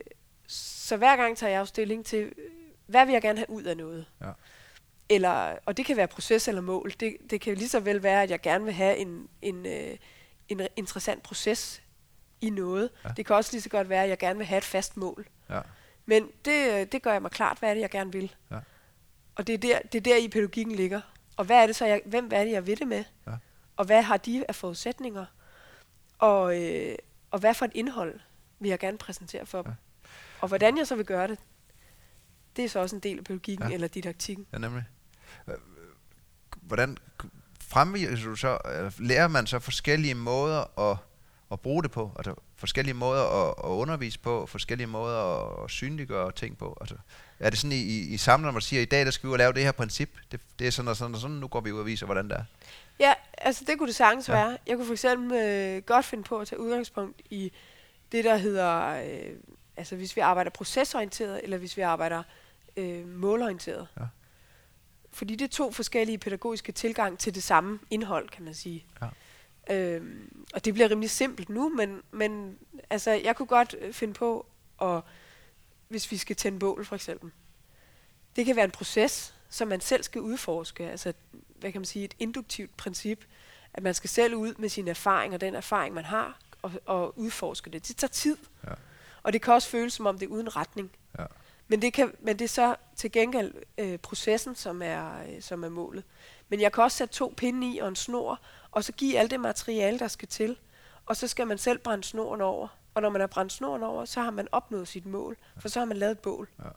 [0.47, 2.33] så hver gang tager jeg jo stilling til,
[2.87, 4.07] hvad vil jeg gerne have ud af noget?
[4.21, 4.31] Ja.
[5.09, 6.93] Eller, og det kan være proces eller mål.
[7.01, 9.97] Det, det kan lige så vel være, at jeg gerne vil have en, en, øh,
[10.49, 11.83] en interessant proces
[12.41, 12.91] i noget.
[13.05, 13.09] Ja.
[13.17, 15.27] Det kan også lige så godt være, at jeg gerne vil have et fast mål.
[15.51, 15.61] Ja.
[16.11, 18.35] Men det, øh, det gør jeg mig klart, hvad er det, jeg gerne vil.
[18.51, 18.59] Ja.
[19.35, 21.01] Og det er, der, det er der i pædagogikken ligger.
[21.37, 23.05] Og hvad er det så, jeg, hvem er det, jeg vil det med?
[23.27, 23.33] Ja.
[23.77, 25.25] Og hvad har de af forudsætninger?
[26.19, 26.95] Og, øh,
[27.31, 28.21] og hvad for et indhold
[28.59, 29.73] vil jeg gerne præsentere for dem?
[30.41, 31.39] Og hvordan jeg så vil gøre det,
[32.57, 33.69] det er så også en del af pædagogikken Ja.
[33.69, 33.75] ja.
[33.75, 34.47] eller didaktikken.
[34.53, 34.85] Ja, nemlig.
[36.63, 36.97] Hvordan
[37.61, 38.59] fremviser du så,
[38.99, 40.97] lærer man så forskellige måder at,
[41.53, 42.13] at bruge det på?
[42.17, 46.79] Altså forskellige måder at, at undervise på, forskellige måder at, at synliggøre ting på?
[46.81, 46.95] Altså,
[47.39, 49.39] er det sådan i, i, når man siger, i dag der skal vi ud og
[49.39, 51.73] lave det her princip, det, det er sådan og sådan og sådan, nu går vi
[51.73, 52.45] ud og viser, hvordan det er?
[53.01, 54.33] Ja, altså det kunne det sagtens ja.
[54.33, 54.59] være.
[54.67, 57.53] Jeg kunne for eksempel øh, godt finde på at tage udgangspunkt i
[58.13, 59.37] det, der hedder, øh,
[59.77, 62.23] altså hvis vi arbejder procesorienteret, eller hvis vi arbejder
[62.77, 63.87] øh, målorienteret.
[64.01, 64.05] Ja.
[65.13, 68.85] Fordi det er to forskellige pædagogiske tilgang til det samme indhold, kan man sige.
[69.03, 69.07] Ja.
[69.71, 72.59] Øhm, og det bliver rimelig simpelt nu, men, men
[72.91, 74.47] altså, jeg kunne godt øh, finde på,
[74.83, 75.01] at,
[75.89, 77.31] hvis vi skal tænde bål for eksempel.
[78.37, 80.91] Det kan være en proces, som man selv skal udforske.
[80.91, 81.13] Altså,
[81.59, 83.25] hvad kan man sige, et induktivt princip,
[83.75, 87.19] at man skal selv ud med sin erfaring og den erfaring, man har, og, og
[87.19, 87.89] udforske det.
[87.89, 88.37] Det tager tid.
[88.67, 88.73] Ja.
[89.23, 90.91] Og det kan også føles, som om det er uden retning.
[91.19, 91.25] Ja.
[91.69, 95.65] Men det, kan, men det er så til gengæld øh, processen, som er, øh, som
[95.65, 96.05] er målet.
[96.49, 98.41] Men jeg kan også sætte to pinde i og en snor,
[98.73, 100.57] og så give alt det materiale, der skal til.
[101.07, 102.69] Og så skal man selv brænde snoren over.
[102.95, 105.79] Og når man har brændt snoren over, så har man opnået sit mål, for så
[105.79, 106.49] har man lavet et bål.
[106.59, 106.69] Ja.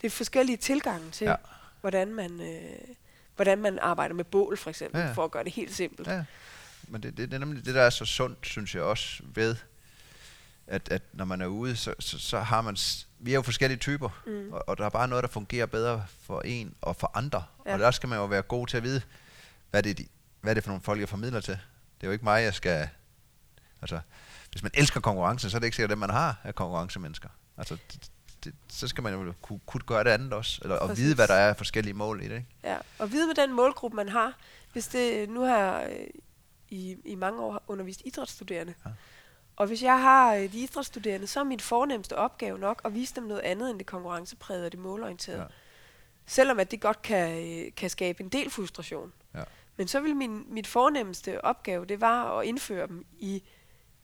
[0.00, 1.34] Det er forskellige tilgange til, Ja.
[1.80, 2.94] hvordan, man, øh,
[3.36, 6.08] hvordan man arbejder med bål, for eksempel, Ja, for at gøre det helt simpelt.
[6.08, 6.24] Ja,
[6.88, 9.56] men det, det, det er nemlig det, der er så sundt, synes jeg også, ved,
[10.66, 12.76] at, at når man er ude, så, så, så har man...
[12.76, 14.52] s- Vi er jo forskellige typer, mm.
[14.52, 17.44] og, og der er bare noget, der fungerer bedre for en og for andre.
[17.66, 17.70] Ja.
[17.70, 17.74] Ja.
[17.74, 19.02] Og der skal man jo være god til at vide,
[19.70, 20.06] hvad det, er de,
[20.40, 21.52] hvad er det for nogle folk, jeg formidler til.
[22.00, 22.88] Det er jo ikke mig, jeg skal...
[23.82, 24.00] Altså,
[24.50, 27.28] hvis man elsker konkurrence, så er det ikke sikkert, at man har af konkurrencemennesker.
[27.56, 28.10] Altså, det,
[28.44, 31.04] det, så skal man jo kunne, kunne gøre det andet også, eller og Præcis.
[31.04, 32.34] vide, hvad der er forskellige mål i det.
[32.34, 32.46] Ikke?
[32.64, 34.36] Ja, og vide med den målgruppe, man har.
[34.72, 36.06] Hvis det nu har jeg øh,
[36.68, 38.90] i, i mange år undervist idrætsstuderende, Ja.
[39.56, 43.14] og hvis jeg har øh, de idrætsstuderende, så er min fornemmeste opgave nok at vise
[43.14, 45.40] dem noget andet end det konkurrenceprægede og det målorienterede.
[45.42, 45.46] Ja.
[46.26, 49.12] Selvom at det godt kan, øh, kan skabe en del frustration.
[49.34, 49.42] Ja.
[49.80, 53.42] Men så vil min, mit fornemmeste opgave, det var at indføre dem i,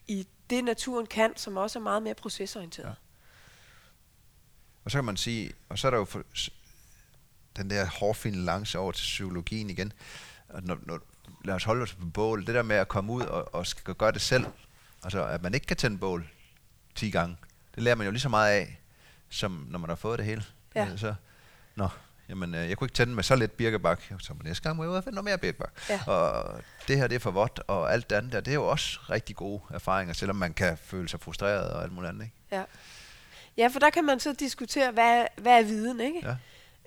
[0.07, 2.89] i det naturen kan, som også er meget mere procesorienteret.
[2.89, 2.95] Ja.
[4.85, 6.23] Og så kan man sige, og så er der jo for,
[7.57, 9.93] den der hårfine lance over til psykologien igen.
[10.49, 11.01] Og når, når,
[11.45, 12.47] lad os holde os på bål.
[12.47, 14.47] Det der med at komme ud og, og skal gøre det selv.
[15.05, 16.29] Altså, at man ikke kan tænde bål
[16.95, 17.37] 10 gange.
[17.75, 18.81] Det lærer man jo lige så meget af,
[19.29, 20.45] som når man har fået det hele.
[20.75, 20.97] Ja.
[20.97, 21.15] Så,
[21.75, 21.89] nå,
[22.29, 24.03] jamen, øh, jeg kunne ikke tænde med så lidt birkebak.
[24.21, 25.73] Så næste gang må jeg ud og finde noget mere birkebak.
[25.89, 26.01] Ja.
[26.07, 26.55] Og
[26.89, 29.01] det her, det er for vådt, og alt det andet der, det er jo også
[29.11, 32.25] rigtig gode erfaringer, selvom man kan føle sig frustreret og alt muligt andet.
[32.25, 32.37] Ikke?
[32.53, 32.65] Ja.
[33.57, 36.37] ja, for der kan man så diskutere, hvad, hvad er viden, ikke?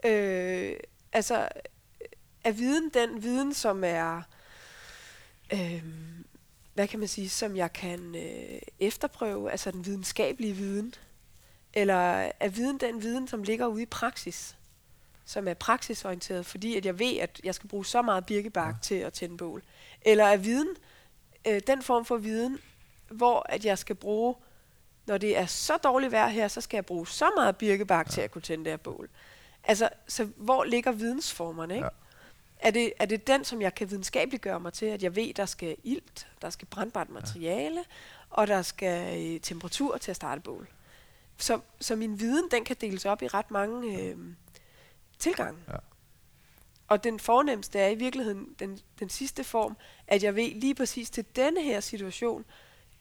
[0.03, 0.09] Ja.
[0.09, 0.79] Øh,
[1.13, 1.47] altså,
[2.43, 4.21] er viden den viden, som er,
[5.53, 5.83] øh,
[6.73, 10.93] hvad kan man sige, som jeg kan øh, efterprøve, altså den videnskabelige viden?
[11.73, 14.55] Eller er viden den viden, som ligger ude i praksis?
[15.29, 18.79] Som er praksisorienteret, fordi at jeg ved, at jeg skal bruge så meget birkebark Ja.
[18.81, 19.63] til at tænde bål.
[20.01, 20.67] Eller er viden
[21.47, 22.59] øh, den form for viden,
[23.09, 24.35] hvor at jeg skal bruge,
[25.05, 28.11] når det er så dårligt vejr her, så skal jeg bruge så meget birkebark ja.
[28.11, 29.09] til at kunne tænde det her bål.
[29.63, 31.85] Altså, så hvor ligger vidensformerne, ikke?
[31.85, 31.91] Ja.
[32.63, 32.67] Ja.
[32.67, 35.33] Er, det, er det den, som jeg kan videnskabeligt gøre mig til, at jeg ved,
[35.33, 37.83] der skal ilt, der skal brændbart materiale, ja.
[38.29, 40.67] og der skal øh, temperatur til at starte bål.
[41.37, 44.17] Så, så min viden, den kan deles op i ret mange øh,
[45.19, 45.59] tilgange.
[45.67, 45.77] Ja.
[46.87, 49.77] Og den fornemmeste er i virkeligheden den, den sidste form,
[50.07, 52.45] at jeg ved lige præcis til denne her situation,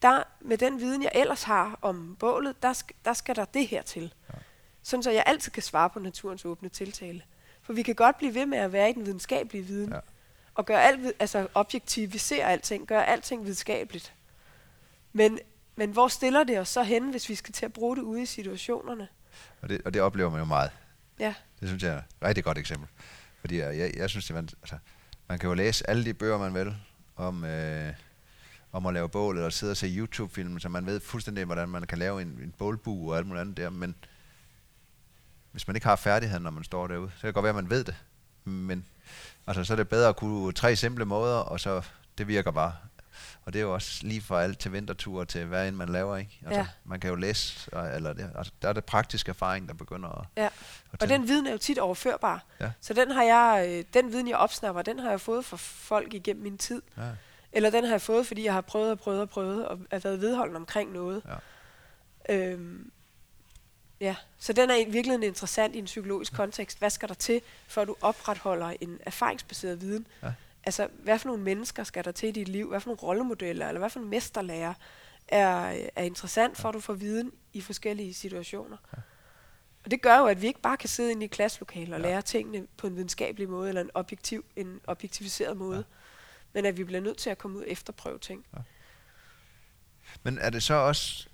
[0.02, 3.68] der med den viden, jeg ellers har om bålet, der, sk- der skal der det
[3.68, 4.14] her til.
[4.28, 4.34] Ja.
[4.82, 7.22] Sådan så jeg altid kan svare på naturens åbne tiltale.
[7.62, 9.92] For vi kan godt blive ved med at være i den videnskabelige viden.
[9.92, 9.98] Ja.
[10.54, 14.14] Og gøre alt, altså objektivisere alting, gøre alting videnskabeligt.
[15.12, 15.38] Men,
[15.76, 18.22] men hvor stiller det os så hen, hvis vi skal til at bruge det ude
[18.22, 19.08] i situationerne?
[19.62, 20.70] Og det, og det oplever man jo meget.
[21.20, 22.88] Ja, Det synes jeg er et rigtig godt eksempel.
[23.40, 24.78] Fordi jeg, jeg, jeg synes, det man, altså,
[25.28, 26.76] man kan jo læse alle de bøger, man vil,
[27.16, 27.92] om, øh,
[28.72, 31.82] om at lave bål, eller sidde og se YouTube-film, så man ved fuldstændig, hvordan man
[31.82, 33.70] kan lave en, en bålbue og alt muligt andet der.
[33.70, 33.94] Men
[35.52, 37.54] hvis man ikke har færdigheden, når man står derude, så kan det godt være, at
[37.64, 37.94] man ved det.
[38.44, 38.84] men
[39.46, 41.82] altså, så er det bedre at kunne tre simple måder, og så
[42.18, 42.72] det virker bare.
[43.44, 46.16] Og det er jo også lige fra alt til vinterture til hvad end man laver,
[46.16, 46.38] ikke?
[46.46, 46.66] Altså, Ja.
[46.84, 50.08] Man kan jo læse, og- eller det, altså, der er det praktisk erfaring, der begynder
[50.20, 50.48] at, Ja.
[50.92, 52.44] at Og den viden er jo tit overførbar.
[52.60, 52.70] Ja.
[52.80, 56.14] Så den har jeg, øh, den viden jeg opsnapper, den har jeg fået fra folk
[56.14, 56.82] igennem min tid.
[56.96, 57.02] Ja.
[57.52, 59.98] Eller den har jeg fået, fordi jeg har prøvet og prøvet og prøvet, og er
[59.98, 61.22] været vedholden omkring noget.
[62.28, 62.34] Ja.
[62.34, 62.90] Øhm,
[64.00, 66.78] ja, så den er i virkeligheden interessant i en psykologisk kontekst.
[66.78, 70.06] Hvad skal der til, for at du opretholder en erfaringsbaseret viden?
[70.22, 70.32] Ja.
[70.68, 72.68] Altså, hvad for nogle mennesker skal der til i dit liv?
[72.68, 74.74] Hvad for nogle rollemodeller, eller hvad for en mesterlærer
[75.28, 78.76] er, er interessant for, at du får viden i forskellige situationer?
[78.96, 79.00] Ja.
[79.84, 82.00] Og det gør jo, at vi ikke bare kan sidde inde i et klasselokale og
[82.00, 82.06] Ja.
[82.08, 85.76] lære tingene på en videnskabelig måde, eller en, objektiv, en objektiviseret måde.
[85.76, 85.82] Ja.
[86.52, 88.46] Men at vi bliver nødt til at komme ud og efterprøve ting.
[90.22, 91.28] Men er det så også,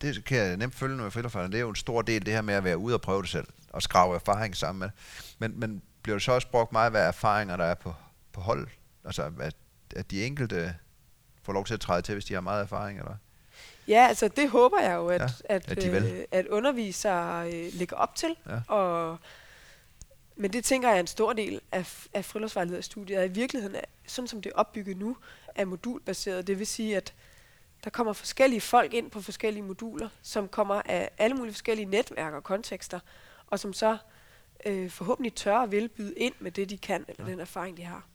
[0.00, 2.34] det kan jeg nemt følge, når jeg følger det er jo en stor del det
[2.34, 4.90] her med at være ude og prøve det selv, og skrave erfaring sammen med.
[5.38, 7.94] Men, men bliver det så også brugt meget, hvad erfaringer der er på,
[8.32, 8.68] på hold?
[9.04, 9.56] Altså, at,
[9.96, 10.74] at de enkelte
[11.42, 13.14] får lov til at træde til, hvis de har meget erfaring, eller?
[13.88, 17.96] Ja, altså det håber jeg jo, at, Ja, at, at øh, at undervisere øh, lægger
[17.96, 18.36] op til.
[18.48, 18.74] Ja.
[18.74, 19.18] Og,
[20.36, 23.80] men det tænker jeg er en stor del af, af friluftsvejlederstudiet, at i virkeligheden, er,
[24.06, 25.16] sådan som det er opbygget nu,
[25.54, 26.46] er modulbaseret.
[26.46, 27.14] Det vil sige, at
[27.84, 32.32] der kommer forskellige folk ind på forskellige moduler, som kommer af alle mulige forskellige netværk
[32.32, 33.00] og kontekster,
[33.46, 33.96] og som så
[34.66, 37.30] øh, forhåbentlig tør og vil byde ind med det, de kan, eller Ja.
[37.30, 38.06] den erfaring, de har.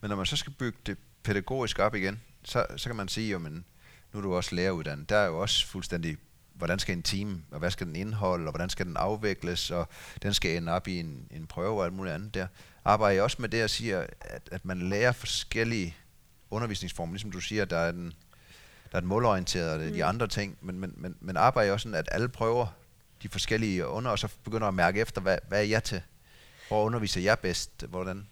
[0.00, 3.32] Men når man så skal bygge det pædagogisk op igen, så, så kan man sige,
[3.32, 3.64] jo, men
[4.12, 6.16] nu er du også læreruddannet, der er jo også fuldstændig,
[6.54, 9.88] hvordan skal en team, og hvad skal den indeholde, og hvordan skal den afvikles, og
[10.22, 12.46] den skal ende op i en, en prøve og alt muligt andet der.
[12.84, 15.96] Arbejder I også med det at sige, at, at man lærer forskellige
[16.50, 18.12] undervisningsformer, ligesom du siger, der er den,
[18.92, 20.08] der er den målorienterede og de Mm.
[20.08, 22.66] andre ting, men, men, men, men arbejder I også sådan, at alle prøver
[23.22, 26.02] de forskellige under, og så begynder at mærke efter, hvad, hvad er jeg til?
[26.68, 27.84] Hvor underviser jeg bedst?
[27.88, 28.26] Hvordan?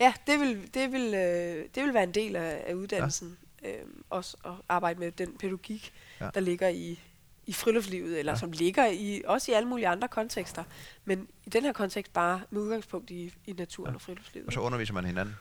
[0.00, 3.38] Ja, det vil, det vil, øh, det vil være en del af, af uddannelsen.
[3.62, 3.78] Ja.
[3.80, 6.24] Øhm, også at arbejde med den pædagogik, Ja.
[6.24, 6.30] ja.
[6.34, 7.00] der ligger i,
[7.46, 8.36] i friluftslivet, eller Ja.
[8.36, 8.40] ja.
[8.40, 10.64] som ligger i, også i alle mulige andre kontekster.
[11.04, 13.90] Men i den her kontekst bare med udgangspunkt i, i naturen Ja.
[13.92, 13.94] ja.
[13.94, 14.46] og friluftslivet.
[14.46, 15.34] Og så underviser man hinanden?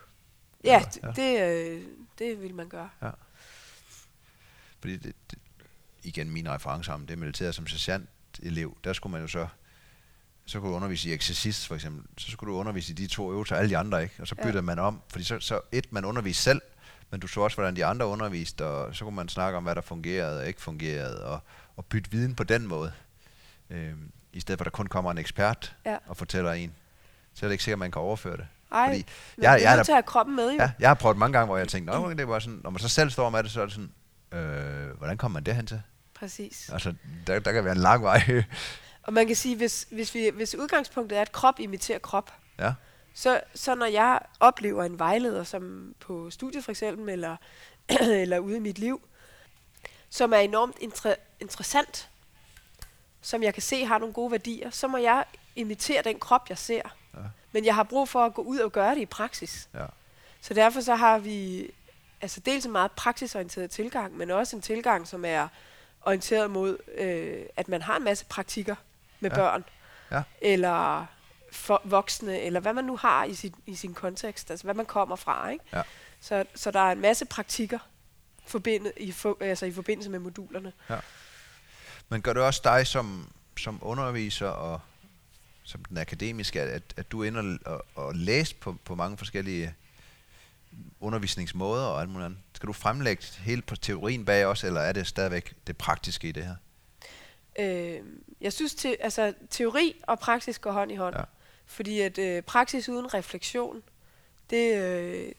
[0.63, 1.83] ja, Eller- det, det, øh,
[2.19, 2.89] det vil man gøre.
[4.79, 5.39] Fordi det, det,
[6.03, 8.09] igen min reference om det militæret som sergeant
[8.43, 9.47] elev, der skulle man jo så
[10.45, 13.31] så kunne du undervise i eksercis for eksempel, så skulle du undervise i de to
[13.31, 14.43] øvelser, alle de andre ikke, og så Ja.
[14.43, 16.61] byttede man om, fordi så, så et, man underviste selv,
[17.11, 19.75] men du så også, hvordan de andre underviste, og så kunne man snakke om, hvad
[19.75, 21.39] der fungerede og ikke fungerede, og,
[21.77, 22.91] og bytte viden på den måde,
[23.69, 25.97] øhm, i stedet for, at der kun kommer en ekspert Ja.
[26.07, 26.73] og fortæller en.
[27.33, 28.47] Så er det ikke sikkert, at man kan overføre det.
[28.71, 29.05] Ej, Fordi
[29.37, 30.57] jeg- jeg, jeg have kroppen med jo.
[30.59, 32.79] Ja, jeg har prøvet mange gange, hvor jeg tænkte, Nå, det var sådan, når man
[32.79, 33.91] så selv står med det, så er det sådan,
[34.39, 35.81] øh, hvordan kommer man derhen til?
[36.19, 36.69] Præcis.
[36.73, 36.93] Altså,
[37.27, 38.43] der, der kan være en lang vej.
[39.03, 42.73] Og man kan sige, hvis, hvis, vi, hvis udgangspunktet er, at krop imiterer krop, ja,
[43.13, 47.35] Så, så når jeg oplever en vejleder, som på studiet for eksempel, eller,
[48.21, 49.01] eller ude i mit liv,
[50.09, 52.09] som er enormt inter- interessant,
[53.21, 56.57] som jeg kan se har nogle gode værdier, så må jeg imitere den krop, jeg
[56.57, 56.81] ser.
[57.13, 57.19] Ja.
[57.51, 59.69] Men jeg har brug for at gå ud og gøre det i praksis.
[59.73, 59.85] ja,
[60.41, 61.69] Så derfor så har vi
[62.21, 65.47] altså dels en meget praksisorienteret tilgang, men også en tilgang, som er
[66.01, 68.75] orienteret mod, øh, at man har en masse praktikker
[69.21, 69.35] med Ja.
[69.35, 69.63] børn,
[70.11, 70.21] Ja.
[70.41, 71.05] eller
[71.51, 74.85] for voksne, eller hvad man nu har i sin, i sin kontekst, altså hvad man
[74.85, 75.49] kommer fra.
[75.49, 75.65] Ikke?
[75.73, 75.81] Ja.
[76.19, 77.79] Så, så der er en masse praktikker
[78.47, 80.73] forbindet, i, for, altså i forbindelse med modulerne.
[82.09, 84.81] Men gør det også dig som, som underviser og
[85.63, 89.17] som den akademiske, at, at du er inde og, og, og læse på, på mange
[89.17, 89.73] forskellige
[90.99, 92.39] undervisningsmåder og alt muligt andet?
[92.53, 96.31] Skal du fremlægge hele på teorien bag os, eller er det stadigvæk det praktiske i
[96.31, 96.55] det her?
[97.59, 98.01] Øh,
[98.41, 101.15] jeg synes, te, altså, teori og praksis går hånd i hånd.
[101.15, 101.23] Ja.
[101.65, 103.83] Fordi at øh, praksis uden refleksion,
[104.49, 105.31] det, øh,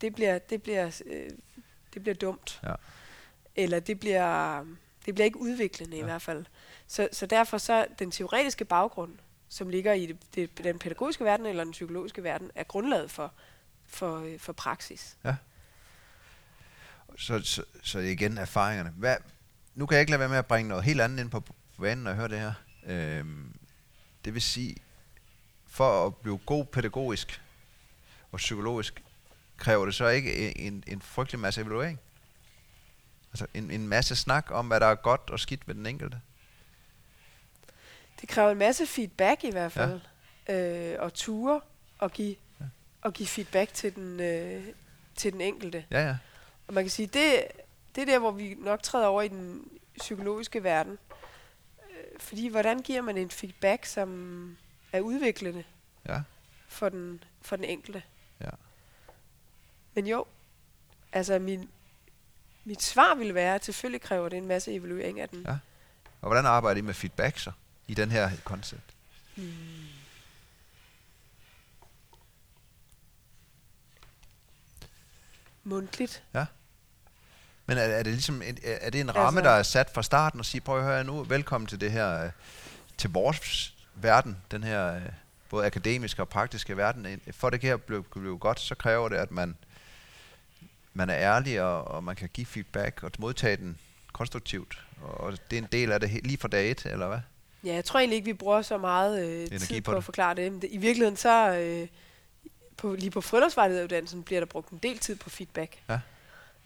[0.00, 1.30] det bliver, det bliver, øh,
[1.94, 2.60] det bliver dumt.
[2.62, 2.74] Ja.
[3.56, 4.64] Eller det bliver,
[5.06, 6.02] det bliver ikke udviklende ja.
[6.02, 6.44] i hvert fald.
[6.86, 11.46] Så, så derfor så den teoretiske baggrund, som ligger i det, det, den pædagogiske verden
[11.46, 13.32] eller den psykologiske verden, er grundlaget for,
[13.86, 15.16] for, øh, for praksis.
[17.16, 18.90] Så, så, så igen erfaringerne.
[18.96, 19.16] Hvad,
[19.76, 21.44] nu kan jeg ikke lade være med at bringe noget helt andet ind på
[21.80, 22.52] banen, når jeg hører det her.
[22.86, 23.54] Øhm,
[24.24, 24.76] det vil sige,
[25.66, 27.42] for at blive god pædagogisk
[28.32, 29.02] og psykologisk,
[29.56, 32.00] kræver det så ikke en, en frygtelig masse evaluering?
[33.32, 36.20] Altså en, en masse snak om, hvad der er godt og skidt ved den enkelte?
[38.20, 40.00] Det kræver en masse feedback i hvert fald.
[40.48, 40.92] Ja.
[40.92, 41.60] Øh, og ture
[41.98, 42.64] og give, ja.
[43.02, 44.64] og give feedback til den, øh,
[45.16, 45.84] til den enkelte.
[45.90, 46.16] Ja, ja.
[46.68, 47.42] Og man kan sige, det,
[47.96, 49.68] det er der, hvor vi nok træder over i den
[49.98, 50.98] psykologiske verden.
[51.90, 54.56] Øh, Fordi hvordan giver man en feedback, som
[54.92, 55.64] er udviklende?
[56.08, 56.22] Ja.
[56.68, 58.02] for den, for den enkelte.
[58.40, 58.50] Ja.
[59.94, 60.24] Men jo,
[61.12, 61.68] altså min,
[62.64, 65.42] mit svar ville være, at selvfølgelig kræver det en masse evaluering af den.
[65.42, 65.58] Ja.
[66.20, 67.52] Og hvordan arbejder I med feedback så,
[67.88, 68.94] i den her koncept?
[69.34, 69.52] Hmm.
[75.64, 76.22] Mundtligt.
[77.66, 80.02] Men er, er det ligesom en, er det en ramme, Altså- der er sat fra
[80.02, 82.30] starten og sige, prøv at høre nu, velkommen til det her, øh,
[82.98, 85.02] til vores verden, den her øh,
[85.50, 87.20] både akademiske og praktiske verden.
[87.32, 89.56] For det her blive, blive godt, så kræver det, at man,
[90.94, 93.78] man er ærlig, og, og man kan give feedback og modtage den
[94.12, 94.78] konstruktivt.
[95.02, 97.18] Og det er en del af det lige fra dag et, eller hvad?
[97.64, 99.98] Ja, jeg tror egentlig ikke, vi bruger så meget øh, Energi tid på på, det.
[99.98, 100.52] at forklare det.
[100.52, 100.68] Men det.
[100.72, 101.88] I virkeligheden så, øh,
[102.76, 105.76] på, lige på friluftsvejlederuddannelsen, bliver der brugt en del tid på feedback.
[105.88, 106.00] Ja.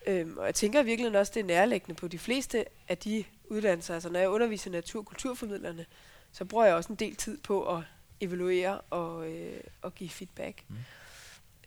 [0.06, 3.24] Øhm, og jeg tænker i virkeligheden også, det er nærliggende på de fleste af de
[3.44, 3.94] uddannelser.
[3.94, 5.86] Altså når jeg underviser natur- og kulturformidlerne,
[6.32, 7.82] så bruger jeg også en del tid på at
[8.20, 10.64] evaluere og, øh, og give feedback.
[10.68, 10.76] Mm.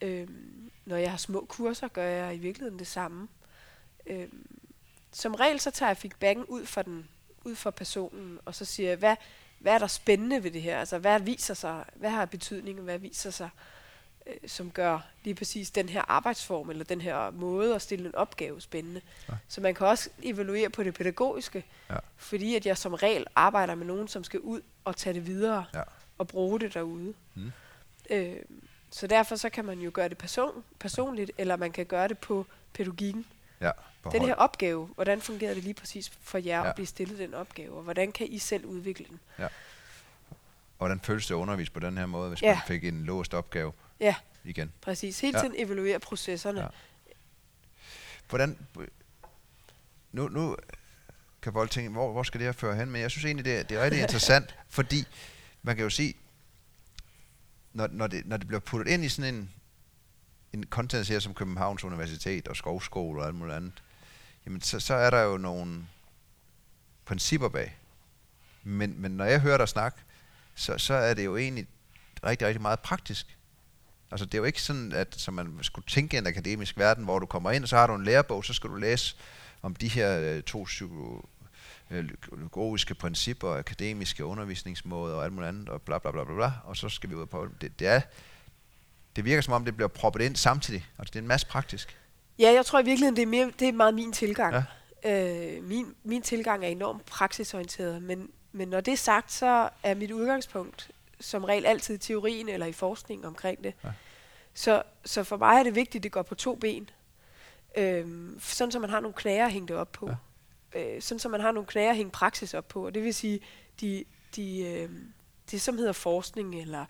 [0.02, 3.28] Øhm, når jeg har små kurser, gør jeg i virkeligheden det samme.
[4.06, 4.46] Øhm,
[5.12, 7.08] som regel så tager jeg feedbacken ud fra den
[7.44, 9.16] ud fra personen, og så siger jeg, hvad,
[9.58, 10.78] hvad er der spændende ved det her?
[10.78, 11.84] Altså, hvad viser sig?
[11.94, 13.48] Hvad har betydning, og hvad viser sig,
[14.26, 18.14] øh, som gør lige præcis den her arbejdsform, eller den her måde at stille en
[18.14, 19.00] opgave spændende?
[19.28, 19.32] Ja.
[19.32, 19.38] Ja.
[19.48, 21.96] Så man kan også evaluere på det pædagogiske, Ja.
[22.16, 25.64] fordi at jeg som regel arbejder med nogen, som skal ud og tage det videre,
[25.74, 25.82] Ja.
[26.18, 27.14] og bruge det derude.
[27.34, 27.52] Mm.
[28.10, 28.36] Øh,
[28.90, 32.18] så derfor så kan man jo gøre det person, personligt, eller man kan gøre det
[32.18, 33.26] på pædagogikken.
[33.60, 33.70] Ja,
[34.02, 34.28] på Den hold.
[34.30, 36.68] her opgave, hvordan fungerer det lige præcis for jer Ja.
[36.68, 39.20] at blive stillet den opgave, og hvordan kan I selv udvikle den?
[40.78, 42.54] Hvordan føles det at undervise på den her måde, hvis Ja.
[42.54, 44.14] man fik en låst opgave Ja,
[44.44, 44.72] igen?
[44.80, 45.20] præcis.
[45.20, 45.44] Hele Ja.
[45.44, 46.60] tiden evaluere processerne.
[46.60, 46.66] Ja.
[48.28, 48.58] Hvordan,
[50.12, 50.56] nu, nu
[51.42, 52.90] kan folk tænke, hvor, hvor skal det her føre hen?
[52.90, 55.04] Men jeg synes egentlig, det er, det er rigtig interessant, fordi
[55.62, 56.14] man kan jo sige,
[57.72, 59.50] når, når, det, når det bliver puttet ind i sådan en,
[60.52, 63.82] en content her som Københavns Universitet og Skovskole og alt muligt andet,
[64.46, 65.86] jamen så, så er der jo nogle
[67.04, 67.78] principper bag.
[68.62, 69.98] Men, men når jeg hører dig snakke,
[70.54, 71.66] så, så er det jo egentlig
[72.24, 73.38] rigtig, rigtig meget praktisk.
[74.10, 77.04] Altså det er jo ikke sådan, at som man skulle tænke i en akademisk verden,
[77.04, 79.16] hvor du kommer ind, og så har du en lærebog, så skal du læse
[79.62, 80.66] om de her øh, to
[81.88, 86.76] psykologiske principper, akademiske undervisningsmåder og alt muligt andet, og bla bla bla bla, bla og
[86.76, 87.78] så skal vi ud på det.
[87.78, 88.00] Det, er,
[89.16, 91.98] det virker som om, det bliver proppet ind samtidig, og det er en masse praktisk.
[92.38, 94.64] Ja, jeg tror i virkeligheden, det er, mere, det er meget min tilgang.
[95.04, 95.54] Ja.
[95.56, 99.94] Øh, min, min tilgang er enormt praksisorienteret, men, men når det er sagt, så er
[99.94, 100.90] mit udgangspunkt
[101.20, 103.74] som regel altid i teorien eller i forskning omkring det.
[103.84, 103.90] Ja.
[104.54, 106.90] Så, så for mig er det vigtigt, at det går på to ben.
[107.76, 110.10] Øhm, sådan, så man har nogle knager at hænge det op på.
[110.74, 110.96] Ja.
[110.96, 112.86] Øh, sådan, så man har nogle knager at hænge praksis op på.
[112.86, 113.40] Og det vil sige,
[113.80, 114.04] de,
[114.36, 114.90] de, øh,
[115.50, 116.84] det som hedder forskning, eller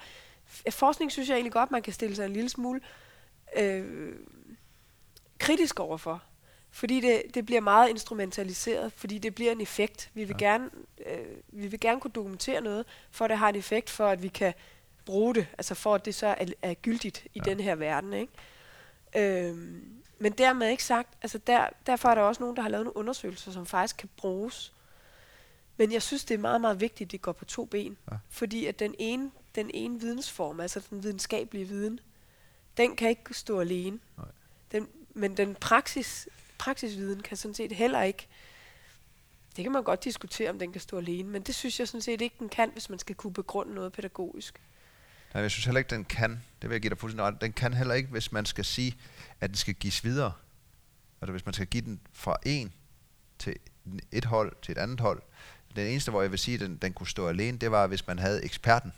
[0.71, 2.81] forskning synes jeg egentlig godt, man kan stille sig en lille smule
[3.57, 4.13] øh,
[5.39, 6.23] kritisk overfor.
[6.71, 10.11] Fordi det, det bliver meget instrumentaliseret, fordi det bliver en effekt.
[10.15, 10.45] Vi vil, ja.
[10.45, 10.71] gerne,
[11.11, 14.23] øh, vi vil gerne kunne dokumentere noget, for at det har en effekt, for at
[14.23, 14.55] vi kan
[15.05, 17.51] bruge det, altså for at det så er, er gyldigt i Ja.
[17.51, 18.13] den her verden.
[18.13, 18.33] Ikke?
[19.49, 22.85] Øhm, men dermed ikke sagt, altså der, derfor er der også nogen, der har lavet
[22.87, 24.73] nogle undersøgelser, som faktisk kan bruges.
[25.77, 27.97] Men jeg synes, det er meget, meget vigtigt, at det går på to ben.
[28.11, 28.17] Ja.
[28.29, 32.01] Fordi at den ene, den ene vidensform, altså den videnskabelige viden,
[32.77, 33.99] den kan ikke stå alene.
[34.17, 34.27] Nej.
[34.73, 36.29] Den, men den praksis,
[36.59, 38.27] praksisviden kan sådan set heller ikke,
[39.57, 42.03] det kan man godt diskutere, om den kan stå alene, men det synes jeg sådan
[42.03, 44.61] set ikke, den kan, hvis man skal kunne begrunde noget pædagogisk.
[45.35, 46.31] Nej, jeg synes heller ikke, den kan,
[46.63, 48.97] det vil jeg give dig fuldstændig ret, den kan heller ikke, hvis man skal sige,
[49.41, 50.33] at den skal gives videre.
[51.21, 52.73] Altså hvis man skal give den fra en
[53.39, 53.57] til
[54.13, 55.23] et hold til et andet hold.
[55.77, 58.07] Den eneste, hvor jeg vil sige, at den, den kunne stå alene, det var, hvis
[58.07, 58.93] man havde eksperten.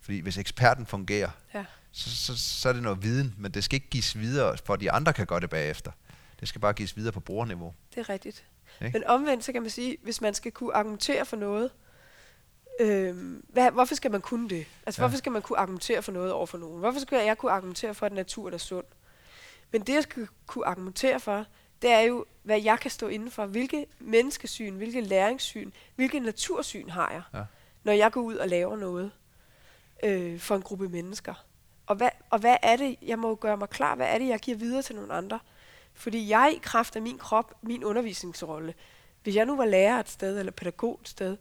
[0.00, 1.64] Fordi hvis eksperten fungerer, Ja.
[1.92, 4.90] så, så, så er det noget viden, men det skal ikke gives videre, for de
[4.92, 5.92] andre kan gøre det bagefter.
[6.40, 7.74] Det skal bare gives videre på brugerniveau.
[7.94, 8.44] Det er rigtigt.
[8.84, 8.98] Ikke?
[8.98, 11.70] Men omvendt, så kan man sige, hvis man skal kunne argumentere for noget,
[12.80, 14.66] øhm, hvad, hvorfor skal man kunne det?
[14.86, 15.08] Altså, ja.
[15.08, 16.78] hvorfor skal man kunne argumentere for noget over for nogen?
[16.78, 18.84] Hvorfor skal jeg kunne argumentere for, at naturen er sund?
[19.72, 21.44] Men det, jeg skal kunne argumentere for,
[21.82, 23.46] det er jo, hvad jeg kan stå inden for.
[23.46, 27.44] Hvilke menneskesyn, hvilke læringssyn, hvilke natursyn har jeg, Ja.
[27.84, 29.10] når jeg går ud og laver noget
[30.04, 31.34] øh, for en gruppe mennesker?
[31.86, 34.38] Og hvad, og hvad er det, jeg må gøre mig klar, hvad er det, jeg
[34.40, 35.38] giver videre til nogle andre?
[36.00, 38.74] Fordi jeg i kraft af min krop, min undervisningsrolle,
[39.22, 41.36] hvis jeg nu var lærer et sted, eller pædagog et sted,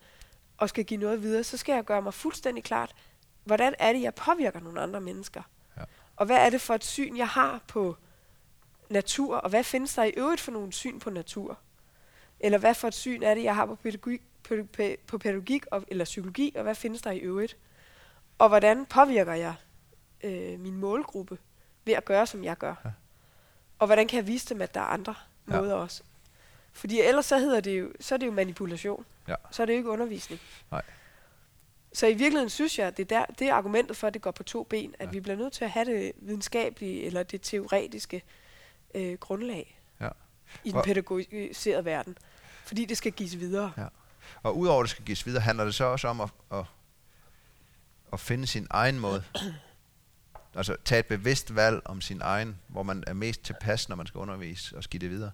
[0.57, 2.95] og skal give noget videre, så skal jeg gøre mig fuldstændig klart,
[3.43, 5.41] hvordan er det, jeg påvirker nogle andre mennesker?
[5.77, 5.83] Ja.
[6.15, 7.97] Og hvad er det for et syn, jeg har på
[8.89, 11.59] natur, og hvad findes der i øvrigt for nogle syn på natur?
[12.39, 15.65] Eller hvad for et syn er det, jeg har på pædagogik, pæ- pæ- på pædagogik
[15.71, 17.57] og, eller psykologi, og hvad findes der i øvrigt?
[18.37, 19.53] Og hvordan påvirker jeg
[20.23, 21.37] øh, min målgruppe
[21.85, 22.75] ved at gøre, som jeg gør?
[22.85, 22.89] Ja.
[23.79, 25.15] Og hvordan kan jeg vise dem, at der er andre
[25.51, 25.59] Ja.
[25.61, 26.01] måder også?
[26.73, 29.05] Fordi ellers så, hedder det jo, så er det jo manipulation.
[29.27, 29.35] Ja.
[29.51, 30.41] Så er det jo ikke undervisning.
[30.71, 30.81] Nej.
[31.93, 34.31] Så i virkeligheden synes jeg, at det, der, det er argumentet for, at det går
[34.31, 35.11] på to ben, at Ja.
[35.11, 38.23] vi bliver nødt til at have det videnskabelige eller det teoretiske
[38.95, 40.07] øh, grundlag Ja.
[40.07, 40.11] i
[40.63, 42.17] den Hvor- pædagogiserede verden.
[42.65, 43.71] Fordi det skal gives videre.
[43.77, 43.85] Ja.
[44.43, 46.65] Og udover at det skal gives videre, handler det så også om at, at,
[48.13, 49.23] at finde sin egen måde.
[50.55, 54.07] Altså tage et bevidst valg om sin egen, hvor man er mest tilpas, når man
[54.07, 55.31] skal undervise og give det videre.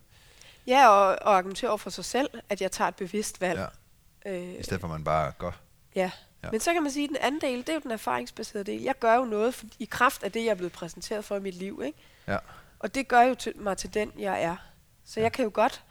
[0.68, 3.70] Ja, og, og argumentere over for sig selv, at jeg tager et bevidst valg.
[4.26, 4.32] Ja.
[4.32, 5.56] Øh, I stedet for at man bare går.
[5.96, 6.02] Ja.
[6.02, 6.12] Ja.
[6.44, 6.52] ja.
[6.52, 8.82] Men så kan man sige, at den anden del, det er jo den erfaringsbaserede del.
[8.82, 11.40] Jeg gør jo noget for, i kraft af det, jeg er blevet præsenteret for i
[11.40, 11.82] mit liv.
[11.86, 11.98] Ikke?
[12.28, 12.38] Ja.
[12.80, 14.56] Og det gør jo til, mig til den, jeg er.
[15.06, 15.24] Så Ja.
[15.24, 15.84] jeg kan jo godt,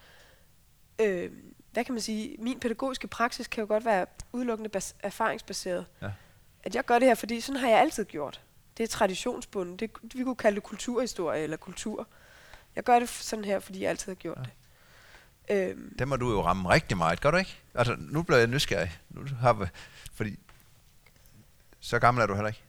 [0.99, 1.31] øh,
[1.71, 5.85] hvad kan man sige, min pædagogiske praksis kan jo godt være udelukkende bas- erfaringsbaseret.
[6.01, 6.11] Ja.
[6.63, 8.41] At jeg gør det her, fordi sådan har jeg altid gjort.
[8.77, 9.77] Det er traditionsbunden.
[9.77, 12.07] Det, vi kunne kalde det kulturhistorie eller kultur.
[12.75, 14.43] Jeg gør det sådan her, fordi jeg altid har gjort Ja.
[14.43, 15.69] det.
[15.69, 17.57] Øhm, Det må du jo ramme rigtig meget, gør du ikke?
[17.73, 18.99] Altså, nu bliver jeg nysgerrig.
[19.09, 19.65] Nu har vi,
[20.13, 20.39] fordi
[21.79, 22.61] så gammel er du heller ikke,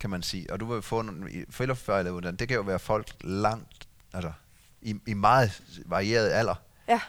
[0.00, 0.52] kan man sige.
[0.52, 2.38] Og du vil få en friluftsvejlederuddannelse.
[2.38, 4.32] Det kan jo være folk langt, altså
[4.82, 6.54] i, i meget varieret alder.
[6.88, 7.00] ja,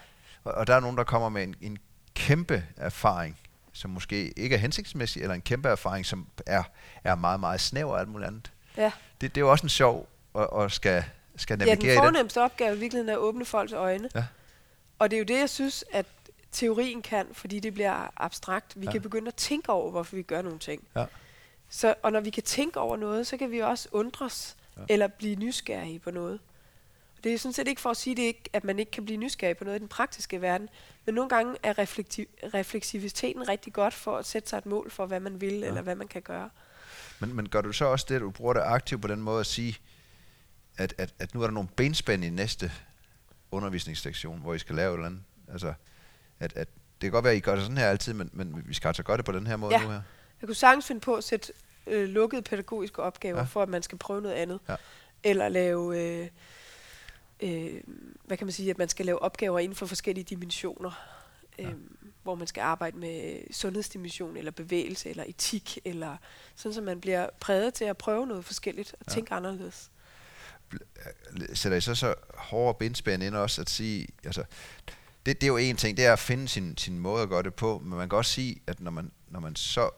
[0.44, 1.78] Og, og der er nogen, der kommer med en, en
[2.14, 3.40] kæmpe erfaring,
[3.76, 6.64] som måske ikke er hensigtsmæssig, eller en kæmpe erfaring, som er,
[7.04, 8.52] er meget, meget snæver og alt muligt andet.
[8.78, 8.92] ja.
[9.22, 11.04] Det, det er jo også en sjov at, at skal,
[11.36, 11.98] skal Ja, navigere den i det.
[11.98, 14.10] fornemmeste opgave i virkeligheden er at åbne folks øjne.
[14.16, 14.26] Ja.
[15.00, 16.06] Og det er jo det, jeg synes, at
[16.52, 18.74] teorien kan, fordi det bliver abstrakt.
[18.76, 18.86] Vi Ja.
[18.86, 18.92] ja.
[18.92, 20.84] kan begynde at tænke over, hvorfor vi gør nogle ting.
[20.96, 21.06] Ja.
[21.70, 24.82] Så, og når vi kan tænke over noget, så kan vi også undres Ja.
[24.82, 24.86] ja.
[24.94, 26.40] eller blive nysgerrige på noget.
[27.26, 29.18] Det er sådan set ikke for at sige, det ikke, at man ikke kan blive
[29.18, 30.70] nysgerrig på noget i den praktiske verden,
[31.06, 35.06] men nogle gange er reflektiv, refleksiviteten rigtig godt for at sætte sig et mål for,
[35.06, 35.68] hvad man vil, Ja.
[35.68, 36.50] eller hvad man kan gøre.
[37.20, 39.40] Men, men gør du så også det, at du bruger det aktivt på den måde
[39.40, 39.78] at sige,
[40.78, 42.72] at, at, at nu er der nogle benspænd i næste
[43.52, 45.22] undervisningssektion, hvor I skal lave et eller andet?
[45.52, 45.74] Altså,
[46.40, 48.64] at, at det kan godt være, at I gør det sådan her altid, men, men
[48.68, 49.84] vi skal altså gøre det på den her måde Ja.
[49.84, 50.02] nu her.
[50.42, 51.54] Jeg kunne sagtens finde på at sætte
[51.88, 53.44] øh, lukkede pædagogiske opgaver, ja.
[53.44, 54.60] for at man skal prøve noget andet.
[54.70, 54.76] Ja.
[55.24, 56.28] Eller lave, øh,
[57.40, 57.82] øh,
[58.26, 60.92] hvad kan man sige, at man skal lave opgaver inden for forskellige dimensioner.
[61.60, 61.64] Ja.
[61.64, 61.74] Øh,
[62.24, 66.18] hvor man skal arbejde med sundhedsdimension, eller bevægelse, eller etik, eller
[66.56, 69.14] sådan, så man bliver præget til at prøve noget forskelligt og Ja.
[69.14, 69.92] tænke anderledes.
[71.54, 74.44] Sætter I så så hårde benspænd ind også at sige, altså,
[75.26, 77.44] det, det er jo en ting, det er at finde sin, sin måde at gøre
[77.44, 79.90] det på, men man kan også sige, at når man, når man så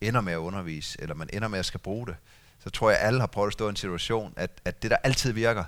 [0.00, 2.16] ender med at undervise, eller man ender med at skal bruge det,
[2.58, 4.90] så tror jeg, at alle har prøvet at stå i en situation, at, at det,
[4.90, 5.64] der altid virker,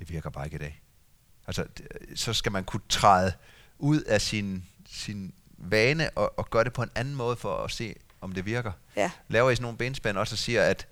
[0.00, 0.82] det virker bare ikke i dag.
[1.46, 1.64] Altså,
[2.14, 3.32] så skal man kunne træde
[3.78, 7.70] ud af sin, sin vane og, og gøre det på en anden måde for at
[7.70, 8.72] se, om det virker.
[8.96, 9.10] Ja.
[9.28, 10.86] Laver I sådan nogle benspænd også og siger, at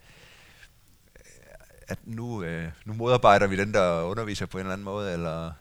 [1.88, 5.52] at nu, øh, nu modarbejder vi den, der underviser på en eller anden måde, eller,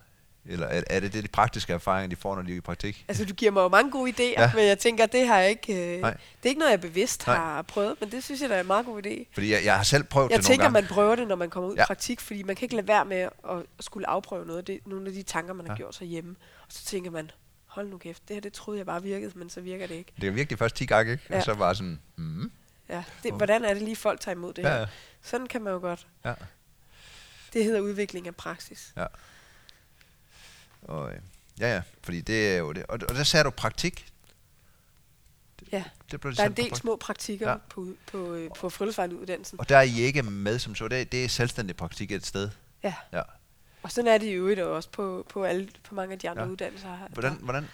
[0.48, 3.06] eller er, er det det de praktiske erfaringer, de får, når de er i praktik?
[3.08, 4.41] Altså, du giver mig jo mange gode idéer, Ja.
[4.41, 4.52] ja.
[4.56, 5.95] men jeg tænker, det har jeg ikke...
[5.95, 6.12] Øh, Nej.
[6.12, 7.36] det er ikke noget, jeg bevidst Nej.
[7.36, 9.26] har prøvet, men det synes jeg, der er en meget god idé.
[9.34, 10.88] Fordi jeg, jeg har selv prøvet Jeg det tænker, nogle gange.
[10.88, 11.84] man prøver det, når man kommer ud Ja.
[11.84, 14.68] i praktik, fordi man kan ikke lade være med at, at skulle afprøve noget.
[14.68, 15.78] Det er nogle af de tanker, man har Ja.
[15.78, 16.36] gjort sig hjemme.
[16.62, 17.32] Og så tænker man,
[17.66, 20.12] hold nu kæft, det her det troede jeg bare virkede, men så virker det ikke.
[20.22, 21.24] Det er virkelig først 10 gange, ikke?
[21.30, 21.34] Ja.
[21.34, 21.39] Ja.
[21.39, 22.52] Og så var sådan, mm,
[22.89, 24.80] Ja, det, hvordan er det lige, folk tager imod det ja, her?
[24.80, 24.86] ja,
[25.22, 26.08] Sådan kan man jo godt.
[26.26, 26.34] ja.
[27.54, 28.93] Det hedder udvikling af praksis.
[30.82, 31.20] Og, øh,
[31.60, 32.84] ja, ja, fordi det er jo det.
[32.86, 34.14] Og, og der sagde du praktik.
[35.72, 37.58] Ja, Det blev der er en del små praktikker Ja.
[37.70, 39.60] på, på, øh, på friluftsvejleuddannelsen.
[39.60, 40.88] Og der er I ikke med som så.
[40.88, 42.50] Det, det er selvstændig praktik et sted.
[42.84, 42.94] Ja.
[43.14, 43.22] Ja.
[43.84, 46.44] Og sådan er det i øvrigt også på, på, alle, på mange af de andre
[46.44, 46.50] Ja.
[46.50, 46.98] uddannelser.
[47.14, 47.68] Hvordan, hvordan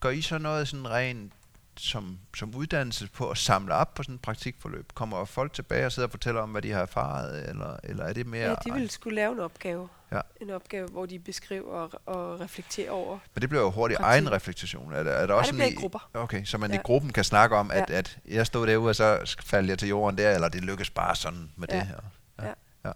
[0.00, 1.32] gør I så noget sådan rent
[1.80, 4.92] som, som uddannelse på at samle op på sådan et praktikforløb?
[4.94, 8.12] Kommer folk tilbage og sidder og fortæller om, hvad de har erfaret, eller, eller er
[8.12, 8.48] det mere...
[8.48, 9.88] Ja, de vil skulle lave en opgave.
[10.12, 10.20] Ja.
[10.40, 13.18] En opgave, hvor de beskriver og, og reflekterer over.
[13.34, 14.12] Men det bliver jo hurtigt Praktik.
[14.12, 14.92] egen refleksion.
[14.92, 16.10] Er der, er der også det bliver i grupper.
[16.14, 16.74] Okay, så man ja.
[16.74, 16.80] Ja.
[16.80, 17.94] i gruppen kan snakke om, at, Ja.
[17.98, 21.16] at jeg stod derude, og så faldt jeg til jorden der, eller det lykkes bare
[21.16, 21.76] sådan med Ja.
[21.76, 22.00] det her.
[22.42, 22.52] Ja.
[22.84, 22.92] ja.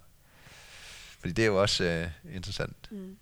[1.21, 2.89] Fordi det er jo også øh, interessant.
[2.91, 3.17] Mm.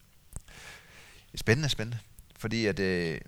[1.34, 1.98] Spændende, spændende.
[2.38, 3.20] Fordi at, øh,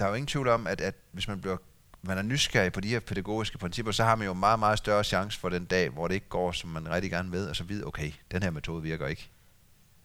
[0.00, 1.56] der er jo ingen tvivl om, at, at hvis man bliver
[2.02, 5.04] man er nysgerrig på de her pædagogiske principper, så har man jo meget, meget større
[5.04, 7.64] chance for den dag, hvor det ikke går, som man rigtig gerne ved, og så
[7.64, 9.30] ved, okay, den her metode virker ikke.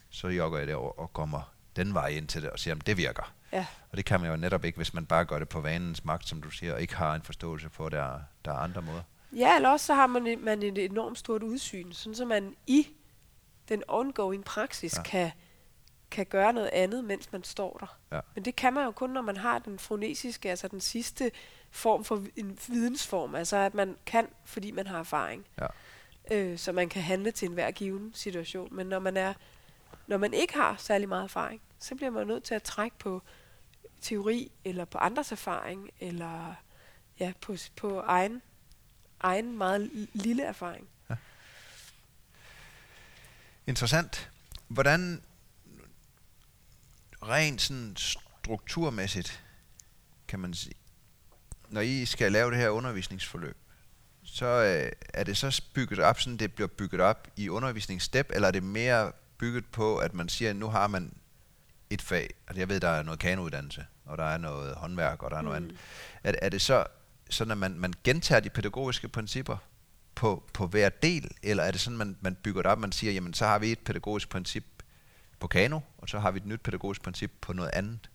[0.10, 2.98] Så jogger jeg derover og kommer den vej ind til det, og siger, om det
[2.98, 3.34] virker.
[3.52, 3.66] Ja.
[3.92, 6.28] Og det kan man jo netop ikke, hvis man bare gør det på vanens magt,
[6.28, 9.02] som du siger, og ikke har en forståelse for, at der, der er andre måder.
[9.36, 12.56] Ja, eller også så har man, et- man et enormt stort udsyn, sådan så man
[12.68, 12.88] i
[13.70, 15.04] den ongoing praksis ja.
[15.04, 15.32] kan,
[16.12, 17.98] kan gøre noget andet, mens man står der.
[18.16, 18.20] Ja.
[18.36, 21.32] Men det kan man jo kun, når man har den fonesiske, altså den sidste
[21.72, 25.46] form for en vidensform, altså at man kan, fordi man har erfaring.
[25.62, 25.68] Ja.
[26.32, 28.76] øh, så man kan handle til enhver given situation.
[28.76, 29.34] Men når man, er,
[30.08, 33.22] når man ikke har særlig meget erfaring, så bliver man nødt til at trække på
[34.02, 36.56] teori, eller på andres erfaring, eller
[37.20, 38.42] ja, på, på egen,
[39.20, 40.88] egen meget lille erfaring.
[41.10, 41.16] Ja.
[43.68, 44.32] Interessant.
[44.68, 45.22] Hvordan
[47.30, 49.44] rent sådan strukturmæssigt,
[50.28, 50.76] kan man sige,
[51.70, 53.58] når I skal lave det her undervisningsforløb,
[54.24, 58.48] så øh, er det så bygget op, sådan det bliver bygget op i undervisningsstep, eller
[58.48, 61.14] er det mere bygget på, at man siger, at nu har man
[61.90, 65.32] et fag, altså jeg ved, der er noget kanouddannelse, og der er noget håndværk, og
[65.32, 65.46] der er mm.
[65.46, 65.78] noget andet.
[66.24, 66.86] Er, er det så
[67.30, 69.58] sådan, at man, man gentager de pædagogiske principper
[70.16, 73.14] på, på hver del, eller er det sådan, man, man bygger det op, man siger,
[73.14, 74.64] jamen så har vi et pædagogisk princip
[75.40, 78.10] på kano, og så har vi et nyt pædagogisk princip på noget andet?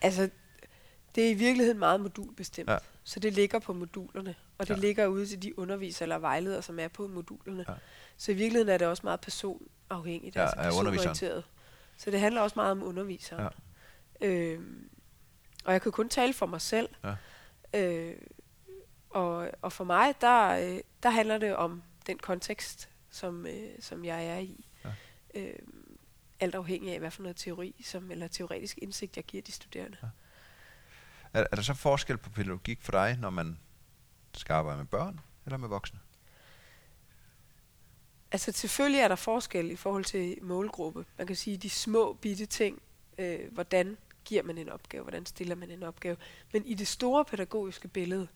[0.00, 0.30] Altså,
[1.14, 2.70] det er i virkeligheden meget modulbestemt.
[2.70, 2.78] Ja.
[3.04, 4.80] Så det ligger på modulerne, og det ja.
[4.80, 7.64] ligger ude til de undervisere eller vejledere, som er på modulerne.
[7.68, 7.74] Ja.
[8.16, 11.44] Så i virkeligheden er det også meget personafhængigt, ja, altså personorienteret.
[11.96, 13.48] Så det handler også meget om underviseren.
[14.20, 14.26] Ja.
[14.26, 14.90] Øhm,
[15.64, 16.88] og jeg kan kun tale for mig selv.
[17.04, 17.14] Ja.
[17.74, 18.16] Øh,
[19.10, 24.04] og, og for mig, der, øh, der handler det om den kontekst, som, øh, som
[24.04, 24.66] jeg er i.
[24.84, 24.90] Ja.
[25.34, 25.58] Øh,
[26.40, 29.96] alt afhængig af, hvad for noget teori, som, eller teoretisk indsigt, jeg giver de studerende.
[30.02, 30.08] Ja.
[31.32, 33.58] Er, er der så forskel på pædagogik for dig, når man
[34.34, 35.98] skal arbejde med børn eller med voksne?
[38.32, 41.04] Altså selvfølgelig er der forskel i forhold til målgruppe.
[41.18, 42.82] Man kan sige, de små bitte ting,
[43.18, 46.16] øh, hvordan giver man en opgave, hvordan stiller man en opgave.
[46.52, 48.28] Men i det store pædagogiske billede,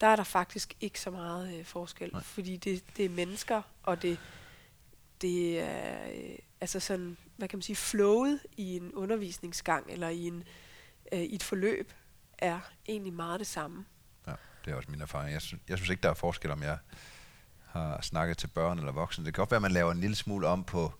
[0.00, 2.22] der er der faktisk ikke så meget øh, forskel, Nej.
[2.22, 4.18] fordi det, det er mennesker, og det,
[5.22, 10.26] det er øh, altså sådan, hvad kan man sige, flowet i en undervisningsgang, eller i,
[10.26, 10.44] en,
[11.12, 11.92] øh, i et forløb,
[12.38, 13.84] er egentlig meget det samme.
[14.26, 14.32] Ja,
[14.64, 15.32] det er også min erfaring.
[15.32, 16.78] Jeg synes, jeg synes ikke, der er forskel, om jeg
[17.66, 19.24] har snakket til børn eller voksne.
[19.24, 20.92] Det kan godt være, at man laver en lille smule om på,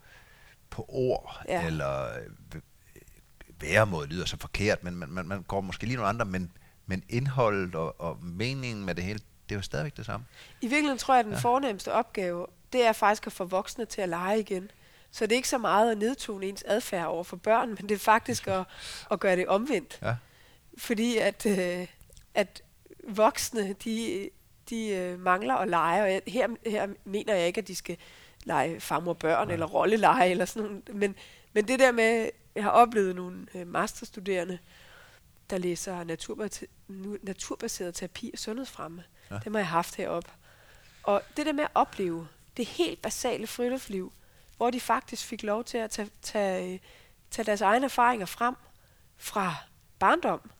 [0.70, 1.66] på ord, ja.
[1.66, 2.18] eller
[2.54, 2.60] øh,
[3.60, 6.52] væremåde lyder så forkert, men man, man, man går måske lige nogle andre, men,
[6.86, 10.26] men indholdet og, og meningen med det hele, det er jo stadigvæk det samme.
[10.60, 11.38] I virkeligheden tror jeg, at den ja.
[11.38, 14.70] fornemmeste opgave, det er faktisk at få voksne til at lege igen.
[15.10, 17.90] Så det er ikke så meget at nedtone ens adfærd over for børn, men det
[17.90, 18.64] er faktisk at,
[19.10, 19.98] at gøre det omvendt.
[20.02, 20.16] Ja.
[20.78, 21.86] Fordi at, øh,
[22.34, 22.62] at
[23.08, 24.30] voksne, de,
[24.70, 27.96] de øh, mangler at lege, og jeg, her, her mener jeg ikke, at de skal
[28.44, 29.52] lege farmor børn ja.
[29.52, 31.16] eller rolleleje eller sådan noget, men,
[31.52, 34.58] men det der med, jeg har oplevet nogle øh, masterstuderende,
[35.50, 36.70] der læser naturbaseret,
[37.22, 39.04] naturbaseret terapi og sundhedsfremme.
[39.30, 39.38] Ja.
[39.44, 40.30] Dem har jeg haft heroppe.
[41.02, 44.12] Og det der med at opleve det helt basale friluftsliv,
[44.56, 46.80] hvor de faktisk fik lov til at tage, tage,
[47.30, 48.54] tage deres egne erfaringer frem
[49.16, 49.54] fra
[49.98, 50.50] barndom,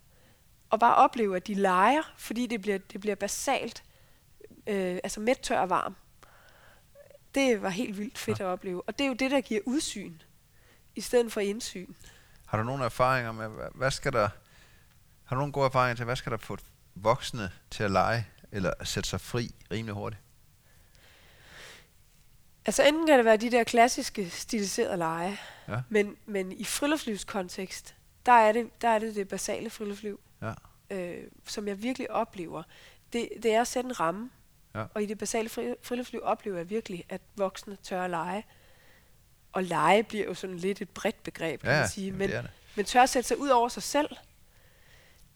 [0.70, 3.84] og bare opleve, at de leger, fordi det bliver, det bliver basalt,
[4.66, 5.96] øh, altså mæt, tør og varm.
[7.34, 8.44] Det var helt vildt fedt ja.
[8.44, 8.82] at opleve.
[8.82, 10.14] Og det er jo det, der giver udsyn,
[10.96, 11.94] i stedet for indsyn.
[12.46, 14.28] Har du nogle erfaringer med, hvad skal der,
[15.24, 16.58] har du nogle gode erfaringer til, hvad skal der få
[16.94, 20.23] voksne til at lege, eller at sætte sig fri rimelig hurtigt?
[22.66, 25.82] Altså enten kan det være de der klassiske stiliserede lege, ja.
[25.88, 27.94] men, men i friluftslivskontekst,
[28.26, 30.52] der er det der er det, det basale friluftsliv, ja.
[30.90, 32.62] øh, som jeg virkelig oplever.
[33.12, 34.30] Det, det er at sætte en ramme,
[34.74, 34.84] ja.
[34.94, 38.46] og i det basale fri, friluftsliv oplever jeg virkelig, at voksne tør at lege.
[39.52, 42.50] Og lege bliver jo sådan lidt et bredt begreb, kan ja, man sige, men, det
[42.76, 44.16] men tør at sætte sig ud over sig selv.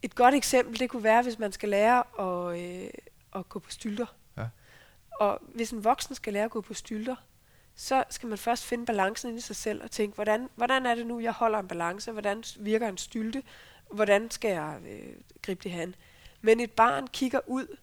[0.02, 2.90] Et godt eksempel, det kunne være, hvis man skal lære at, øh,
[3.34, 4.06] at gå på stylter.
[5.18, 7.16] Og hvis en voksen skal lære at gå på stylter,
[7.74, 11.06] så skal man først finde balancen i sig selv og tænke, hvordan, hvordan er det
[11.06, 12.12] nu, jeg holder en balance?
[12.12, 13.42] Hvordan virker en stylte?
[13.92, 15.94] Hvordan skal jeg øh, gribe det hen?
[16.40, 17.76] Men et barn kigger ud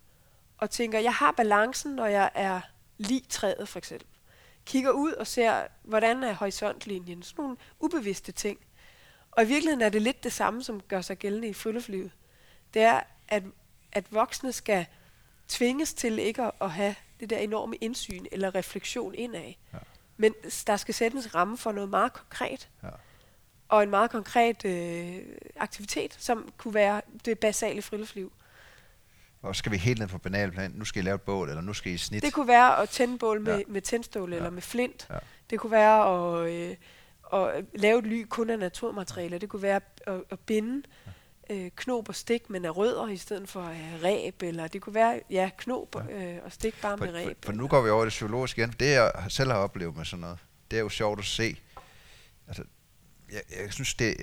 [0.58, 2.62] og tænker, jeg har balancen, når jeg er
[2.98, 4.08] lige træet for eksempel.
[4.66, 7.24] Kigger ud og ser, hvordan er horisontlinjen?
[7.24, 8.60] Sådan nogle ubevidste ting.
[9.32, 12.12] Og i virkeligheden er det lidt det samme, som gør sig gældende i friluftslivet.
[12.74, 13.44] Det er, at,
[13.92, 14.86] at voksne skal
[15.48, 19.54] tvinges til ikke at, at have det der enorme indsyn eller refleksion indad.
[19.74, 19.78] Ja.
[20.18, 20.34] Men
[20.68, 22.70] der skal sættes ramme for noget meget konkret.
[22.84, 22.90] Ja.
[23.70, 25.22] Og en meget konkret øh,
[25.56, 28.32] aktivitet, som kunne være det basale friluftsliv.
[29.42, 30.72] Og skal vi helt ned på banalplan?
[30.72, 32.24] Nu skal I lave et bål, eller nu skal I snit?
[32.24, 33.64] Det kunne være at tænde bål med, ja.
[33.68, 34.36] med tændstål ja.
[34.36, 35.08] eller med flint.
[35.10, 35.18] Ja.
[35.50, 36.76] Det kunne være at, øh,
[37.34, 39.38] at lave et ly kun af naturmaterialer.
[39.38, 41.05] Det kunne være at, at binde øh,
[41.76, 45.22] knob og stik, men af rødder i stedet for øh, ræb, eller det kunne være,
[45.30, 46.36] ja, knob ja.
[46.36, 47.38] Øh, og stik bare for, med ræb.
[47.46, 48.76] For, for nu går vi over det psykologiske igen.
[48.80, 50.38] Det jeg selv har oplevet med sådan noget,
[50.72, 51.58] det er jo sjovt at se.
[52.48, 52.64] Altså,
[53.32, 54.18] jeg, jeg synes det,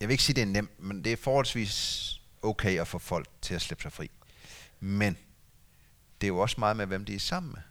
[0.00, 3.28] jeg vil ikke sige det er nemt, men det er forholdsvis okay at få folk
[3.42, 4.10] til at slippe sig fri.
[4.80, 5.16] Men
[6.20, 7.62] det er jo også meget med, hvem de er sammen med.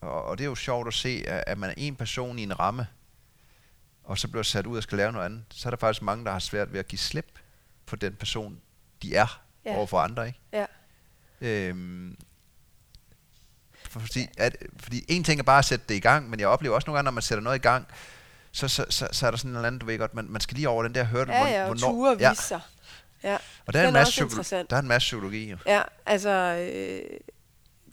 [0.00, 2.42] Og, og det er jo sjovt at se, at, at man er en person i
[2.42, 2.86] en ramme,
[4.04, 6.24] og så bliver sat ud og skal lave noget andet, så er der faktisk mange,
[6.24, 7.38] der har svært ved at give slip
[7.90, 8.60] på den person,
[9.02, 9.76] de er Ja.
[9.76, 10.38] over for andre, ikke?
[10.52, 10.66] Ja.
[11.40, 12.16] Øhm,
[13.88, 16.48] for- fordi, at, fordi en ting er bare at sætte det i gang, men jeg
[16.48, 17.86] oplever også nogle gange, når man sætter noget i gang,
[18.52, 20.40] så, så, så, så er der sådan en eller anden, du ved godt, man, man
[20.40, 22.60] skal lige over den der hørte, Ja, ja, og ture ja, sig.
[23.22, 23.36] Ja.
[23.66, 24.70] og der er, en masse også psykolo- interessant.
[24.70, 25.50] der er en masse psykologi.
[25.50, 25.56] Jo.
[25.66, 27.20] Ja, altså, øh,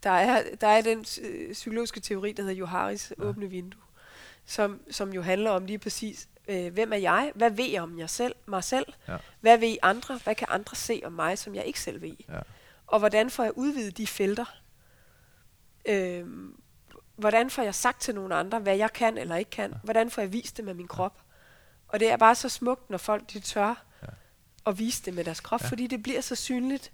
[0.03, 3.23] der, er, der er den øh, psykologiske teori, der hedder Joharis ja.
[3.23, 3.81] åbne vindue,
[4.45, 7.31] som, som jo handler om lige præcis, øh, hvem er jeg?
[7.35, 8.85] Hvad ved jeg om jeg selv, mig selv?
[9.07, 9.17] Ja.
[9.39, 10.17] Hvad ved andre?
[10.23, 12.15] Hvad kan andre se om mig, som jeg ikke selv ved?
[12.29, 12.39] Ja.
[12.87, 14.45] Og hvordan får jeg udvidet de felter?
[15.85, 16.25] Øh,
[17.15, 19.73] hvordan får jeg sagt til nogle andre, hvad jeg kan eller ikke kan?
[19.83, 21.21] Hvordan får jeg vist det med min krop?
[21.87, 24.07] Og det er bare så smukt, når folk de tør Ja.
[24.67, 25.67] at vise det med deres krop, Ja.
[25.67, 26.91] fordi det bliver så synligt.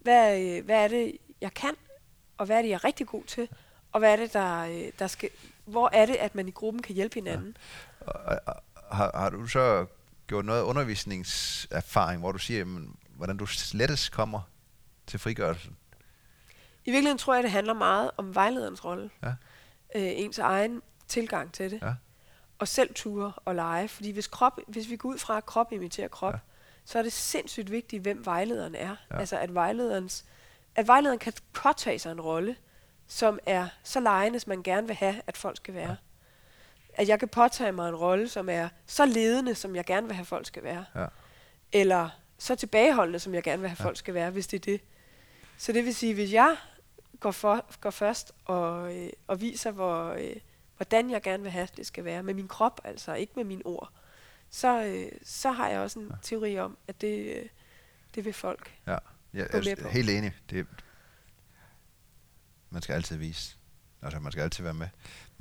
[0.00, 1.74] Hvad, øh, hvad er det, jeg kan?
[2.38, 3.48] Og hvad er det, jeg er rigtig god til?
[3.92, 5.28] Og hvad er det, der, øh, der skal...
[5.64, 7.56] Hvor er det, at man i gruppen kan hjælpe hinanden?
[8.00, 8.14] Og,
[8.46, 8.54] og,
[8.92, 9.86] har, har du så
[10.26, 14.40] gjort noget undervisningserfaring, hvor du siger, jamen, hvordan du lettest kommer
[15.06, 15.76] til frigørelsen?
[16.84, 19.10] I virkeligheden tror jeg, det handler meget om vejlederens rolle.
[19.22, 19.28] Ja.
[19.94, 21.82] Øh, ens egen tilgang til det.
[21.82, 21.94] Ja.
[22.58, 23.88] Og selv ture og lege.
[23.88, 26.38] Fordi hvis, krop, hvis vi går ud fra, at krop imiterer krop, Ja.
[26.84, 28.96] så er det sindssygt vigtigt, hvem vejlederen er.
[29.10, 29.18] Ja.
[29.18, 30.24] Altså at vejlederens
[30.74, 32.56] at vejlederen kan påtage sig en rolle,
[33.06, 35.90] som er så lejende, som man gerne vil have, at folk skal være.
[35.90, 35.96] Ja.
[36.94, 40.16] At jeg kan påtage mig en rolle, som er så ledende, som jeg gerne vil
[40.16, 40.84] have, folk skal være.
[40.94, 41.06] Ja.
[41.72, 43.84] Eller så tilbageholdende, som jeg gerne vil have, Ja.
[43.84, 44.80] folk skal være, hvis det er det.
[45.58, 46.56] Så det vil sige, hvis jeg
[47.20, 50.36] går, for, går først og, øh, og viser, hvor, øh,
[50.76, 53.66] hvordan jeg gerne vil have, det skal være, med min krop, altså ikke med mine
[53.66, 53.90] ord,
[54.50, 56.14] så, øh, så har jeg også en Ja.
[56.22, 57.48] teori om, at det, øh,
[58.14, 58.78] det vil folk.
[58.86, 58.96] Ja,
[59.34, 59.88] jeg Gå med er på.
[59.88, 60.32] helt enig.
[60.50, 60.66] Det,
[62.70, 63.56] man skal altid vise.
[64.02, 64.88] Altså, man skal altid være med.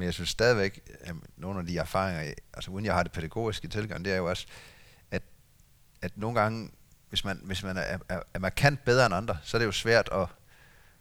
[0.01, 3.67] Men jeg synes stadigvæk, at nogle af de erfaringer, altså uden jeg har det pædagogiske
[3.67, 4.47] tilgang, det er jo også,
[5.11, 5.23] at,
[6.01, 6.71] at nogle gange,
[7.09, 9.71] hvis man, hvis man er, er, er markant bedre end andre, så er det jo
[9.71, 10.27] svært at,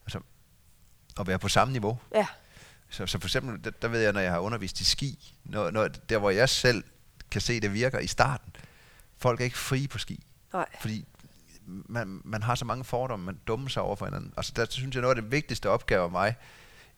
[0.07, 0.21] altså,
[1.21, 1.99] at være på samme niveau.
[2.15, 2.27] Ja,
[2.89, 5.71] Så, så for eksempel, der, der ved jeg, når jeg har undervist i ski, når,
[5.71, 6.85] når, der hvor jeg selv
[7.31, 8.57] kan se, det virker i starten,
[9.17, 10.25] folk er ikke frie på ski.
[10.53, 11.07] nej, Fordi
[11.67, 14.33] man, man har så mange fordomme, man dummer sig over for hinanden.
[14.37, 16.37] Altså der synes jeg, noget af det vigtigste opgave af mig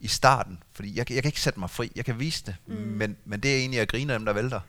[0.02, 2.56] i starten, fordi jeg, kan- jeg kan ikke sætte mig fri, jeg kan vise det,
[2.66, 2.74] mm.
[2.74, 4.60] men, men det er egentlig at grine af dem, der vælter.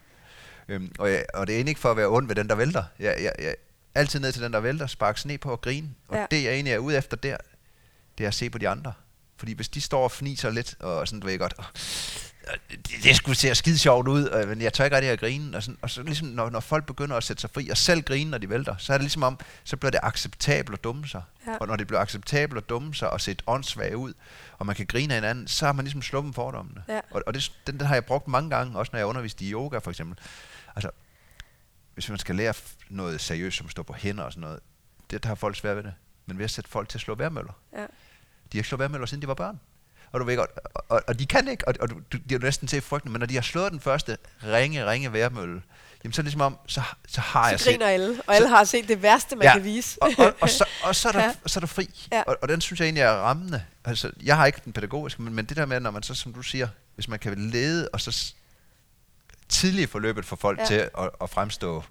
[0.68, 2.56] Øhm, og, jeg, og det er egentlig ikke for at være ond ved den, der
[2.56, 2.84] vælter.
[3.00, 3.56] Jeg, jeg, jeg
[3.96, 5.90] altid ned til den, der vælter, sparke sne på og grine.
[6.08, 6.26] Og Ja.
[6.32, 7.38] det, jeg egentlig er ude efter der,
[8.18, 8.94] det er at se på de andre.
[9.38, 11.66] Fordi hvis de står og fniser lidt, og sådan, du ved godt, "Åh,
[12.72, 15.58] det, det skulle se skide sjovt ud, øh, men jeg tør ikke rigtig at grine.
[15.58, 18.02] Og, sådan, og så ligesom, når, når folk begynder at sætte sig fri, og selv
[18.02, 21.08] grine, når de vælter, så er det ligesom om, så bliver det acceptabelt at dumme
[21.08, 21.22] sig.
[21.48, 21.58] Ja.
[21.58, 24.14] Og når det bliver acceptabelt at dumme sig og se åndssvagt ud,
[24.58, 26.84] og man kan grine af hinanden, så har man ligesom sluppet fordommene.
[26.90, 27.00] Ja.
[27.12, 29.52] Og, og det, den, den har jeg brugt mange gange, også når jeg undervist i
[29.52, 30.18] yoga for eksempel.
[30.76, 30.90] Altså,
[31.94, 32.54] hvis man skal lære
[32.90, 34.60] noget seriøst, som står på hænder og sådan noget,
[35.12, 35.94] det der har folk svært ved det.
[36.26, 37.54] Men ved at sætte folk til at slå værmøller.
[37.74, 37.88] ja, De
[38.52, 39.60] har ikke slået værmøller, siden de var børn.
[40.14, 41.98] Og du ved godt, og, og, og de kan ikke, og, og du,
[42.30, 45.62] de er næsten til frygten, men når de har slået den første ringe, ringe værmølle,
[46.04, 48.36] jamen så er det ligesom om, så, så har jeg så set, griner alle, og
[48.36, 49.98] alle har set det værste, man Ja, kan vise.
[50.02, 51.26] og, og, og, så, og så, er der, Ja.
[51.26, 51.34] ja.
[51.46, 52.08] så er der fri.
[52.12, 52.22] Ja.
[52.28, 53.64] Og, og den synes jeg egentlig er rammende.
[53.86, 56.34] Altså, jeg har ikke den pædagogiske, men, men det der med, når man så, som
[56.34, 58.34] du siger, hvis man kan lede, og så
[59.50, 60.64] tidligt forløbet for folk Ja.
[60.64, 60.68] ja.
[60.68, 61.84] til at, at fremstå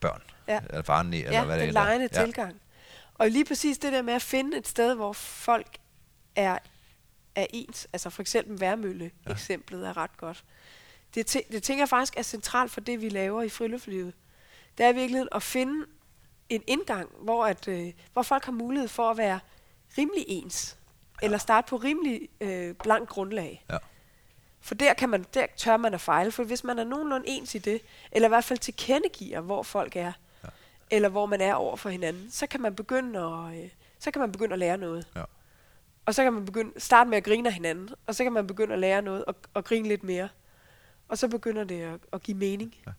[0.00, 0.60] børn, Ja.
[0.68, 1.84] eller barnlige, eller ja, hvad det den ellers er.
[1.86, 2.24] lejende ja.
[2.24, 2.54] tilgang.
[3.14, 5.66] Og lige præcis det der med at finde et sted, hvor folk
[6.36, 6.58] er,
[7.34, 10.44] er ens, altså for eksempel Værmølle-eksemplet er ret godt.
[11.14, 14.12] Det, tæ- det tænker jeg faktisk er centralt for det, vi laver i friluftslivet.
[14.78, 15.86] Det er i virkeligheden at finde
[16.48, 19.40] en indgang, hvor, at, øh, hvor folk har mulighed for at være
[19.98, 20.76] rimelig ens,
[21.22, 21.24] ja.
[21.24, 23.64] eller starte på rimelig øh, blank grundlag.
[23.70, 23.78] Ja.
[24.60, 27.54] For der, kan man, der tør man at fejle, for hvis man er nogenlunde ens
[27.54, 30.12] i det, eller i hvert fald tilkendegiver, hvor folk er,
[30.44, 30.48] ja.
[30.90, 34.20] eller hvor man er over for hinanden, så kan man begynde at, øh, så kan
[34.20, 35.06] man begynde at lære noget.
[35.16, 35.22] Ja.
[36.06, 38.46] Og så kan man begynde, starte med at grine af hinanden, og så kan man
[38.46, 40.28] begynde at lære noget og, og grine lidt mere.
[41.08, 42.74] Og så begynder det at, at give mening.
[42.86, 42.92] Ja.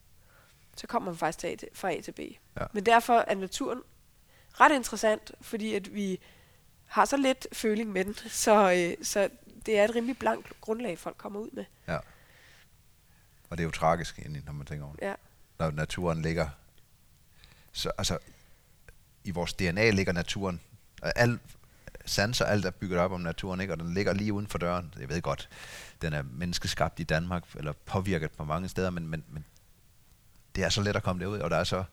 [0.77, 2.19] Så kommer man faktisk til A til, fra A til B.
[2.19, 2.65] Ja.
[2.73, 3.81] Men derfor er naturen
[4.53, 6.19] ret interessant, fordi at vi
[6.85, 9.29] har så lidt føling med den, så, øh, så
[9.65, 11.65] det er et rimelig blankt grundlag, folk kommer ud med.
[11.87, 11.97] ja.
[13.49, 15.05] Og det er jo tragisk, egentlig, når man tænker over det.
[15.05, 15.13] Ja.
[15.59, 16.49] Når naturen ligger...
[17.71, 18.17] Så, altså,
[19.23, 20.61] i vores DNA ligger naturen.
[21.01, 21.39] Al
[22.05, 23.73] sanser, alt er bygget op om naturen, ikke?
[23.73, 24.93] og den ligger lige uden for døren.
[24.99, 25.49] Jeg ved godt,
[26.01, 29.45] den er menneskeskabt i Danmark, eller påvirket på mange steder, men, men, men
[30.55, 31.83] det er så let at komme derud, og der er så...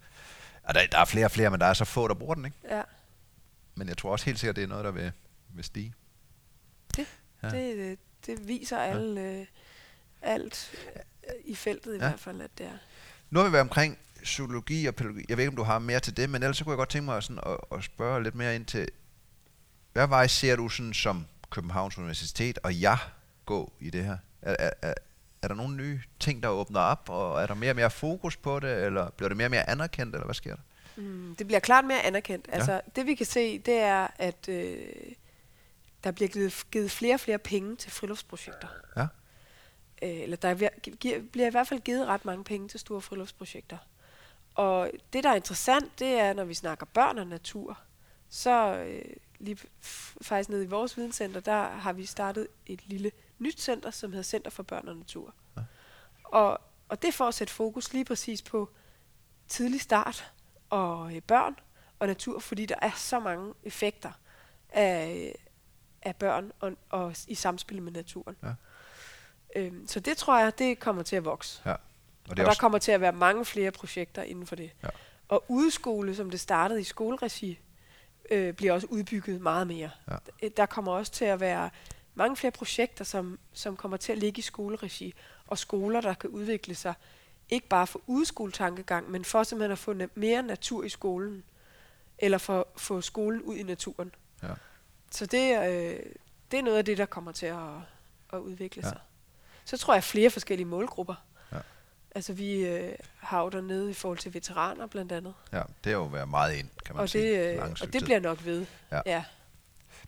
[0.63, 2.45] Og der, der er flere og flere, men der er så få, der bruger den,
[2.45, 2.57] ikke?
[2.71, 2.83] Ja,
[3.75, 5.13] Men jeg tror også helt sikkert, det er noget, der vil,
[5.55, 5.95] vil stige.
[6.97, 7.07] det,
[7.43, 7.49] Ja.
[7.57, 7.61] ja.
[7.61, 9.47] det, det viser alle, øh,
[10.23, 12.09] alt øh, i feltet i Ja.
[12.09, 12.79] hvert fald, at det er.
[13.31, 15.29] Nu har vi været omkring psykologi og pædagogik.
[15.29, 16.89] Jeg ved ikke, om du har mere til det, men ellers så kunne jeg godt
[16.89, 18.89] tænke mig sådan at, at spørge lidt mere ind til,
[19.93, 22.99] hvad vej ser du sådan som Københavns Universitet og jeg
[23.47, 24.17] gå i det her?
[24.43, 24.95] Er, er, er,
[25.43, 28.37] er der nogle nye ting, der åbner op, og er der mere og mere fokus
[28.37, 30.63] på det, eller bliver det mere og mere anerkendt, eller hvad sker der?
[30.97, 32.49] Mm, det bliver klart mere anerkendt.
[32.49, 32.53] Ja.
[32.55, 34.87] Altså, det vi kan se, det er, at øh,
[36.05, 38.69] der bliver givet, givet flere og flere penge til friluftsprojekter.
[38.97, 39.07] Ja.
[40.03, 40.69] Øh, eller der er,
[41.01, 43.79] gi- bliver i hvert fald givet ret mange penge til store friluftsprojekter.
[44.55, 47.79] Og det, der er interessant, det er, når vi snakker børn og natur,
[48.31, 49.03] så øh,
[49.41, 49.59] lige
[50.23, 54.23] faktisk nede i vores videnscenter, der har vi startet et lille nyt center, som hedder
[54.23, 55.35] Center for Børn og Natur.
[55.57, 55.63] Ja.
[56.25, 58.71] Og, og det er for at sætte fokus lige præcis på
[59.49, 60.33] tidlig start
[60.71, 61.57] og øh, børn
[61.99, 64.13] og natur, fordi der er så mange effekter
[64.69, 65.35] af,
[66.03, 68.37] af børn og, og i samspil med naturen.
[68.43, 68.53] Ja.
[69.57, 71.63] Øhm, så det tror jeg, det kommer til at vokse.
[71.67, 71.73] Ja.
[71.73, 71.79] Og
[72.29, 74.71] Og det er der også, kommer til at være mange flere projekter inden for det.
[74.83, 74.89] Ja.
[75.29, 77.59] Og udskole, som det startede i skoleregi,
[78.31, 79.91] øh, bliver også udbygget meget mere.
[80.43, 80.49] Ja.
[80.49, 81.71] Der kommer også til at være
[82.15, 85.15] mange flere projekter, som, som kommer til at ligge i skoleregi,
[85.47, 86.95] og skoler, der kan udvikle sig,
[87.49, 91.45] ikke bare for udskoletankegang, men for simpelthen at få na- mere natur i skolen,
[92.19, 94.15] eller for få skolen ud i naturen.
[94.43, 94.49] Ja.
[95.11, 96.01] Så det, øh,
[96.51, 97.59] det er noget af det, der kommer til at,
[98.33, 98.89] at udvikle Ja.
[98.89, 98.99] sig.
[99.65, 101.15] Så tror jeg flere forskellige målgrupper.
[102.15, 105.35] Altså vi øh, har jo dernede i forhold til veteraner blandt andet.
[105.53, 107.49] ja, det er jo været meget ind, kan man Og sige.
[107.49, 108.01] det, øh, og det tid.
[108.01, 108.67] bliver nok ved.
[108.93, 109.01] Ja.
[109.07, 109.25] ja.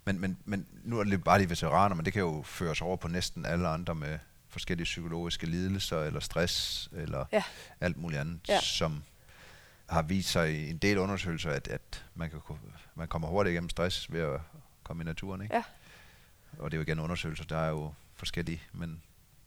[0.05, 2.97] Men, men, men nu er det bare de veteraner, men det kan jo føres over
[2.97, 7.43] på næsten alle andre med forskellige psykologiske lidelser, eller stress, eller Ja.
[7.81, 8.61] alt muligt andet, Ja.
[8.61, 9.03] som
[9.89, 12.41] har vist sig i en del undersøgelser, at, at man, kan,
[12.95, 14.41] man kommer hurtigt igennem stress ved at
[14.83, 15.43] komme i naturen.
[15.43, 15.55] Ikke?
[15.55, 15.63] Ja.
[16.59, 19.03] Og det er jo igen undersøgelser, der er jo forskellige, men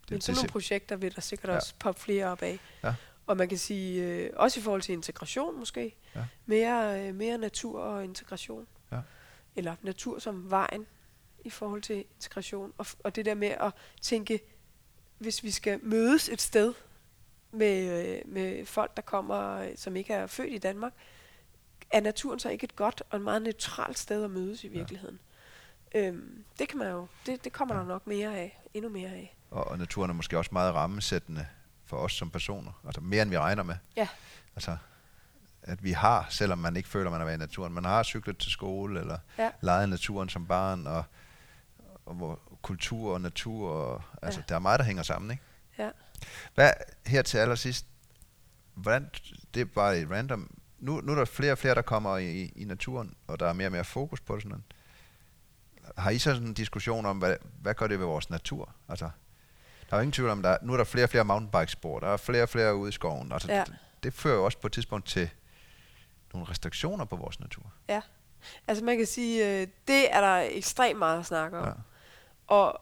[0.09, 1.55] Men sådan nogle projekter vil der sikkert Ja.
[1.55, 2.59] også poppe flere op af.
[2.83, 2.93] Ja.
[3.27, 6.25] Og man kan sige, øh, også i forhold til integration måske, Ja.
[6.45, 8.67] mere, øh, mere natur og integration.
[8.91, 8.99] Ja.
[9.55, 10.85] Eller natur som vejen
[11.43, 12.73] i forhold til integration.
[12.77, 14.39] Og, og det der med at tænke,
[15.17, 16.73] hvis vi skal mødes et sted
[17.51, 20.93] med, øh, med folk, der kommer, øh, som ikke er født i Danmark,
[21.91, 25.19] er naturen så ikke et godt og et meget neutralt sted at mødes i virkeligheden.
[25.95, 27.81] Øhm, det kan man jo, det, det kommer Ja.
[27.81, 29.35] der nok mere af, endnu mere af.
[29.55, 31.47] Og, og naturen er måske også meget rammesættende
[31.85, 33.75] for os som personer, altså mere end vi regner med.
[33.95, 34.07] Ja.
[34.55, 34.77] Altså,
[35.63, 38.37] at vi har, selvom man ikke føler, man er været i naturen, man har cyklet
[38.37, 39.49] til skole, eller Ja.
[39.61, 41.03] leget i naturen som barn, og,
[42.05, 44.43] og hvor kultur og natur, og, altså Ja.
[44.49, 45.43] der er meget, der hænger sammen, ikke?
[45.77, 45.89] Ja.
[46.55, 46.71] Hvad,
[47.05, 47.85] her til allersidst,
[48.73, 49.09] hvordan,
[49.53, 52.51] det er bare et random, nu, nu er der flere og flere, der kommer i,
[52.55, 54.63] i, naturen, og der er mere og mere fokus på det sådan noget.
[55.97, 58.75] Har I så sådan en diskussion om, hvad, hvad gør det ved vores natur?
[58.89, 59.09] Altså,
[59.89, 61.99] der er jo ingen tvivl om, der er, nu er der flere og flere mountainbikespor,
[61.99, 63.31] der er flere og flere ude i skoven.
[63.31, 63.63] Altså, Ja.
[63.63, 65.29] det, det fører jo også på et tidspunkt til
[66.33, 67.73] nogle restriktioner på vores natur.
[67.89, 68.01] Ja.
[68.67, 71.65] Altså man kan sige, øh, det er der ekstremt meget at snakke om.
[71.65, 71.71] Ja.
[72.47, 72.81] Og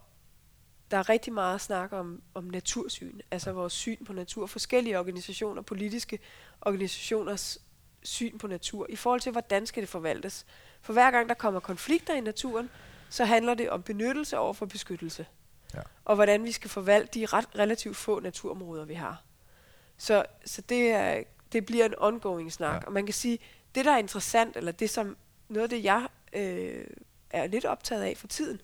[0.92, 4.48] der er rigtig meget at snakke om, om natursyn, altså vores syn på natur.
[4.48, 6.20] Forskellige organisationer, politiske
[6.62, 7.58] organisationers
[8.04, 10.46] syn på natur, i forhold til, hvordan skal det forvaltes.
[10.82, 12.70] For hver gang der kommer konflikter i naturen,
[13.10, 15.26] så handler det om benyttelse over for beskyttelse.
[15.74, 15.82] Ja.
[16.06, 19.24] Og hvordan vi skal forvalte de ret relativt få naturområder, vi har.
[19.98, 22.82] Så, så det, er, det bliver en ongoing snak.
[22.82, 22.88] Ja.
[22.88, 23.40] Og man kan sige,
[23.76, 25.18] det der er interessant, eller det som
[25.50, 26.88] noget af det, jeg øh,
[27.30, 28.62] er lidt optaget af for tiden,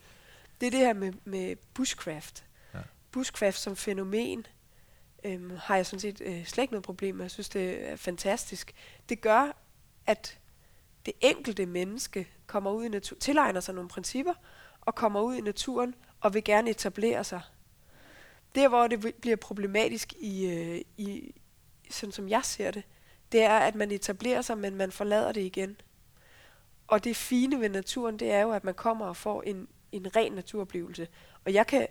[0.61, 2.43] det er det her med, med bushcraft.
[2.73, 2.79] Ja.
[3.11, 4.45] Bushcraft som fænomen
[5.23, 7.23] øhm, har jeg sådan set øh, slet ikke noget problem med.
[7.23, 8.73] Jeg synes, det er fantastisk.
[9.09, 9.51] Det gør,
[10.05, 10.39] at
[11.05, 14.33] det enkelte menneske kommer ud i natur, tilegner sig nogle principper,
[14.81, 17.41] og kommer ud i naturen og vil gerne etablere sig.
[18.55, 21.35] Der, hvor det bliver problematisk i, øh, i
[21.89, 22.83] sådan som jeg ser det,
[23.31, 25.81] det er, at man etablerer sig, men man forlader det igen.
[26.87, 30.15] Og det fine ved naturen, det er jo, at man kommer og får en, en
[30.15, 31.07] ren naturoplevelse.
[31.45, 31.87] Og jeg kan,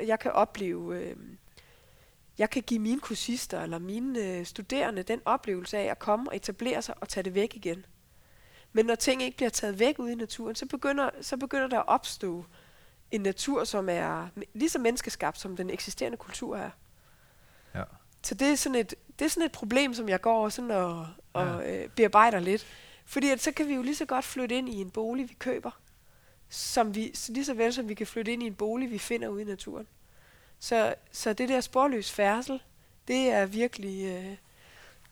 [0.00, 1.16] jeg kan opleve, øh,
[2.38, 6.36] jeg kan give mine kursister eller mine øh, studerende den oplevelse af at komme og
[6.36, 7.86] etablere sig og tage det væk igen.
[8.72, 11.78] Men når ting ikke bliver taget væk ude i naturen, så begynder, så begynder der
[11.78, 12.44] at opstå
[13.12, 16.70] en natur, som er lige så menneskeskabt, som den eksisterende kultur er.
[17.74, 17.84] Ja.
[18.22, 21.06] Så det er sådan et, det er sådan et problem, som jeg går sådan og,
[21.32, 22.66] og øh, bearbejder lidt.
[23.04, 25.34] Fordi at så kan vi jo lige så godt flytte ind i en bolig, vi
[25.38, 25.70] køber,
[26.48, 28.98] som vi, så lige så vel som vi kan flytte ind i en bolig, vi
[28.98, 29.86] finder ude i naturen.
[30.58, 32.62] Så, så det der sporløs færdsel,
[33.08, 34.36] det er virkelig, øh,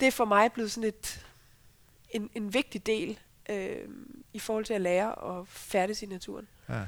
[0.00, 1.26] det er for mig blevet sådan et,
[2.10, 3.88] en, en vigtig del øh,
[4.32, 6.48] i forhold til at lære at færdes i naturen.
[6.68, 6.86] Ja.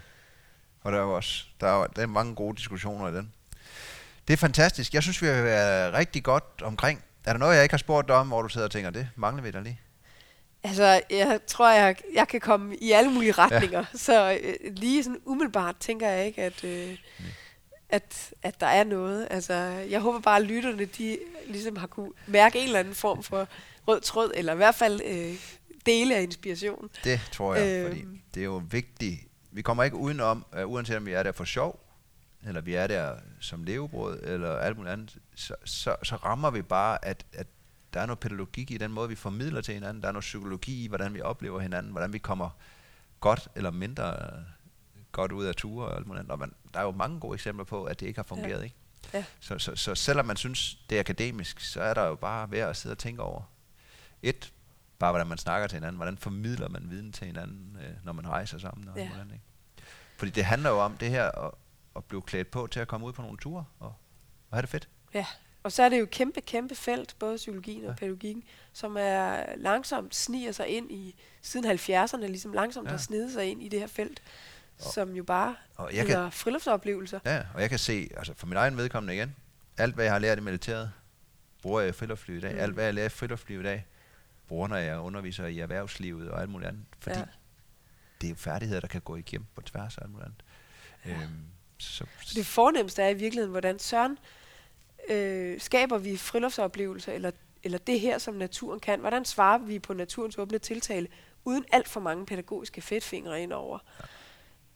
[0.83, 3.33] Og der er også der er, der er mange gode diskussioner i den.
[4.29, 4.95] Det er fantastisk.
[4.95, 7.03] Jeg synes, vi har været rigtig godt omkring.
[7.25, 9.09] Er der noget, jeg ikke har spurgt dig om, hvor du sidder og tænker, det
[9.17, 9.81] mangler vi da lige?
[10.65, 13.79] Altså, jeg tror, jeg, jeg kan komme i alle mulige retninger.
[13.79, 13.99] Ja.
[13.99, 16.99] Så øh, lige sådan umiddelbart tænker jeg ikke, at, øh,
[17.89, 19.29] at, at der er noget.
[19.31, 19.55] Altså,
[19.91, 23.49] jeg håber bare, at lytterne de ligesom har kunne mærke en eller anden form for
[23.89, 25.35] rød tråd, eller i hvert fald øh,
[25.87, 26.91] dele af inspiration.
[27.05, 28.05] Det tror jeg, øh, fordi
[28.35, 29.21] det er jo vigtigt.
[29.53, 31.81] Vi kommer ikke udenom, uh, uanset om vi er der for sjov,
[32.47, 36.63] eller vi er der som levebrød, eller alt muligt andet, så, så, så rammer vi
[36.63, 37.47] bare, at, at
[37.95, 40.03] der er noget pædagogik i den måde, vi formidler til hinanden.
[40.03, 42.51] Der er noget psykologi i, hvordan vi oplever hinanden, hvordan vi kommer
[43.21, 44.15] godt eller mindre
[45.13, 46.33] godt ud af ture og alt muligt andet.
[46.33, 48.59] Og man, der er jo mange gode eksempler på, at det ikke har fungeret.
[48.59, 48.65] Ja.
[48.65, 48.77] Ikke?
[49.15, 49.25] Ja.
[49.41, 52.71] Så, så, så selvom man synes, det er akademisk, så er der jo bare værd
[52.71, 53.43] at sidde og tænke over.
[54.23, 54.53] Et,
[55.03, 58.29] bare hvordan man snakker til hinanden, hvordan formidler man viden til hinanden, øh, når man
[58.29, 58.89] rejser sammen.
[58.89, 59.09] Og ja.
[59.09, 59.45] hvordan, ikke?
[60.17, 61.51] Fordi det handler jo om det her at,
[61.97, 63.95] at blive klædt på til at komme ud på nogle ture og,
[64.51, 64.89] og have det fedt.
[65.15, 65.27] Ja,
[65.63, 67.95] og så er det jo kæmpe, kæmpe felt, både psykologien og ja.
[67.95, 72.91] pædagogikken, som er langsomt sniger sig ind i, siden 70'erne, ligesom langsomt ja.
[72.91, 74.23] har snedet sig ind i det her felt,
[74.79, 77.21] og, som jo bare og jeg kan, friluftsoplevelser.
[77.25, 79.37] Ja, og jeg kan se, altså for min egen vedkommende igen,
[79.79, 80.93] alt hvad jeg har lært i militæret,
[81.63, 82.53] bruger jeg i friluftsliv i dag.
[82.53, 82.59] Mm.
[82.59, 83.87] Alt hvad jeg lærer i friluftsliv i dag,
[84.53, 86.85] bruger når jeg underviser i erhvervslivet og alt muligt andet.
[86.99, 87.25] Fordi ja.
[88.21, 90.45] det er jo færdigheder, der kan gå igennem på tværs af alt muligt andet.
[91.05, 91.25] Ja.
[91.25, 91.45] Øhm,
[91.79, 94.19] så, det fornemmeste er i virkeligheden, hvordan Søren
[95.09, 97.31] øh, skaber vi friluftsoplevelser, eller,
[97.63, 99.01] eller det her, som naturen kan?
[99.01, 101.09] Hvordan svarer vi på naturens åbne tiltale,
[101.45, 103.79] uden alt for mange pædagogiske fedtfingre indover?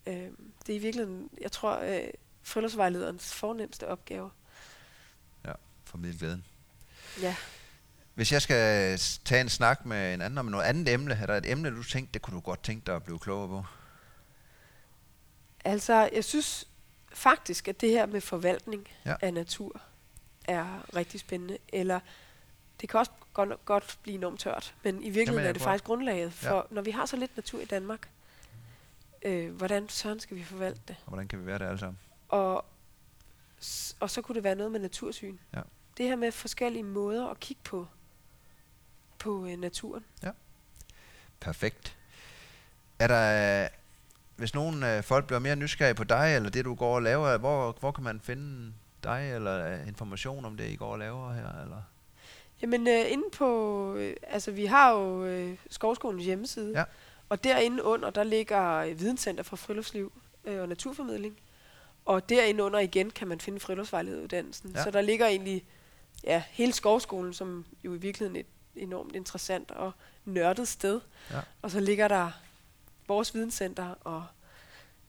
[0.06, 0.12] Ja.
[0.12, 0.30] Øh,
[0.66, 2.08] det er i virkeligheden, jeg tror, øh,
[2.42, 4.30] friluftsvejlederens fornemmeste opgave.
[5.44, 5.52] Ja,
[5.84, 6.44] formidle glæden.
[7.22, 7.36] Ja.
[8.16, 11.36] Hvis jeg skal tage en snak med en anden om noget andet emne, er der
[11.36, 13.64] et emne, du tænkte, det kunne du godt tænke dig at blive klogere på?
[15.64, 16.68] Altså, jeg synes
[17.12, 19.14] faktisk, at det her med forvaltning ja.
[19.20, 19.80] af natur
[20.44, 21.58] er rigtig spændende.
[21.68, 22.00] Eller
[22.80, 25.84] det kan også godt, godt blive enormt tørt, men i virkeligheden Jamen, er det faktisk
[25.84, 26.62] grundlaget for, ja.
[26.70, 28.08] når vi har så lidt natur i Danmark,
[29.22, 30.96] øh, hvordan sådan skal vi forvalte det?
[31.04, 31.98] Og hvordan kan vi være det alle sammen?
[32.28, 32.64] Og,
[34.00, 35.36] og så kunne det være noget med natursyn.
[35.54, 35.60] Ja.
[35.96, 37.86] Det her med forskellige måder at kigge på,
[39.26, 40.04] på øh, naturen.
[40.22, 40.30] Ja.
[41.40, 41.96] Perfekt.
[42.98, 43.68] Er der,
[44.36, 47.38] hvis nogen øh, folk bliver mere nysgerrige på dig, eller det du går og laver,
[47.38, 48.72] hvor, hvor kan man finde
[49.04, 51.62] dig, eller information om det, I går og laver her?
[51.62, 51.82] Eller?
[52.62, 56.84] Jamen, øh, inde på, øh, altså vi har jo øh, Skovskolens hjemmeside, ja.
[57.28, 60.12] og derinde under, der ligger øh, Videnscenter for Friluftsliv
[60.44, 61.36] øh, og Naturformidling.
[62.04, 64.72] Og derinde under igen kan man finde friluftsvejlederuddannelsen.
[64.74, 64.84] Ja.
[64.84, 65.64] Så der ligger egentlig
[66.24, 68.46] ja, hele Skovskolen, som jo i virkeligheden et
[68.76, 69.92] enormt interessant og
[70.24, 71.00] nørdet sted.
[71.30, 71.40] Ja.
[71.62, 72.30] Og så ligger der
[73.08, 74.26] vores videnscenter og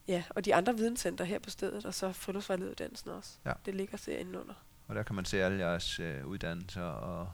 [0.07, 3.31] Ja, og de andre videnscenter her på stedet, og så friluftsvejlederuddannelsen også.
[3.45, 3.53] Ja.
[3.65, 4.53] Det ligger serien under.
[4.87, 7.29] Og der kan man se alle jeres øh, uddannelser og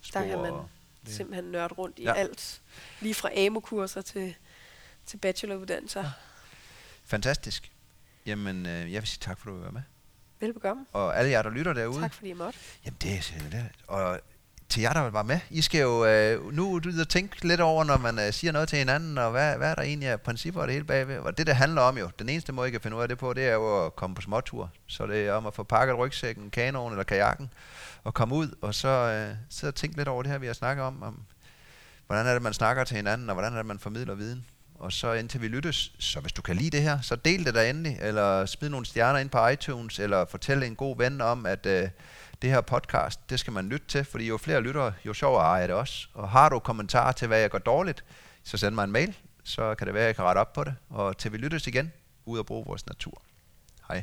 [0.00, 0.20] spor.
[0.20, 0.68] Der kan man og
[1.06, 2.12] simpelthen nørde rundt i ja.
[2.12, 2.62] alt.
[3.00, 4.34] Lige fra AMO-kurser til,
[5.06, 6.02] til bacheloruddannelser.
[6.02, 6.10] Ja.
[7.04, 7.72] Fantastisk.
[8.26, 9.82] Jamen, øh, jeg vil sige tak, for at du var med.
[10.40, 10.86] Velbekomme.
[10.92, 12.00] Og alle jer, der lytter derude.
[12.00, 12.58] Tak, fordi I måtte.
[12.84, 13.68] Jamen, det er det.
[13.86, 14.20] Og
[14.74, 15.40] til jer, der var med.
[15.50, 18.78] I skal jo øh, nu du tænke lidt over, når man øh, siger noget til
[18.78, 21.18] hinanden, og hvad, hvad er der egentlig af principper og det hele bagved.
[21.18, 23.18] Og det, det handler om jo, den eneste måde, I kan finde ud af det
[23.18, 24.70] på, det er jo at komme på småtur.
[24.86, 27.50] Så det er om at få pakket rygsækken, kanoen eller kajakken,
[28.04, 30.54] og komme ud, og så øh, sidde og tænke lidt over det her, vi har
[30.54, 31.20] snakket om, om,
[32.06, 34.46] hvordan er det, man snakker til hinanden, og hvordan er det, man formidler viden.
[34.74, 37.54] Og så indtil vi lyttes, så hvis du kan lide det her, så del det
[37.54, 41.46] der endelig, eller smid nogle stjerner ind på iTunes, eller fortæl en god ven om,
[41.46, 41.88] at øh,
[42.44, 45.66] det her podcast, det skal man lytte til, fordi jo flere lyttere, jo sjovere er
[45.66, 46.08] det også.
[46.14, 48.04] Og har du kommentarer til, hvad jeg gør dårligt,
[48.42, 50.64] så send mig en mail, så kan det være, at jeg kan rette op på
[50.64, 50.74] det.
[50.90, 51.92] Og til vi lyttes igen,
[52.24, 53.22] ud og bruge vores natur.
[53.88, 54.02] Hej.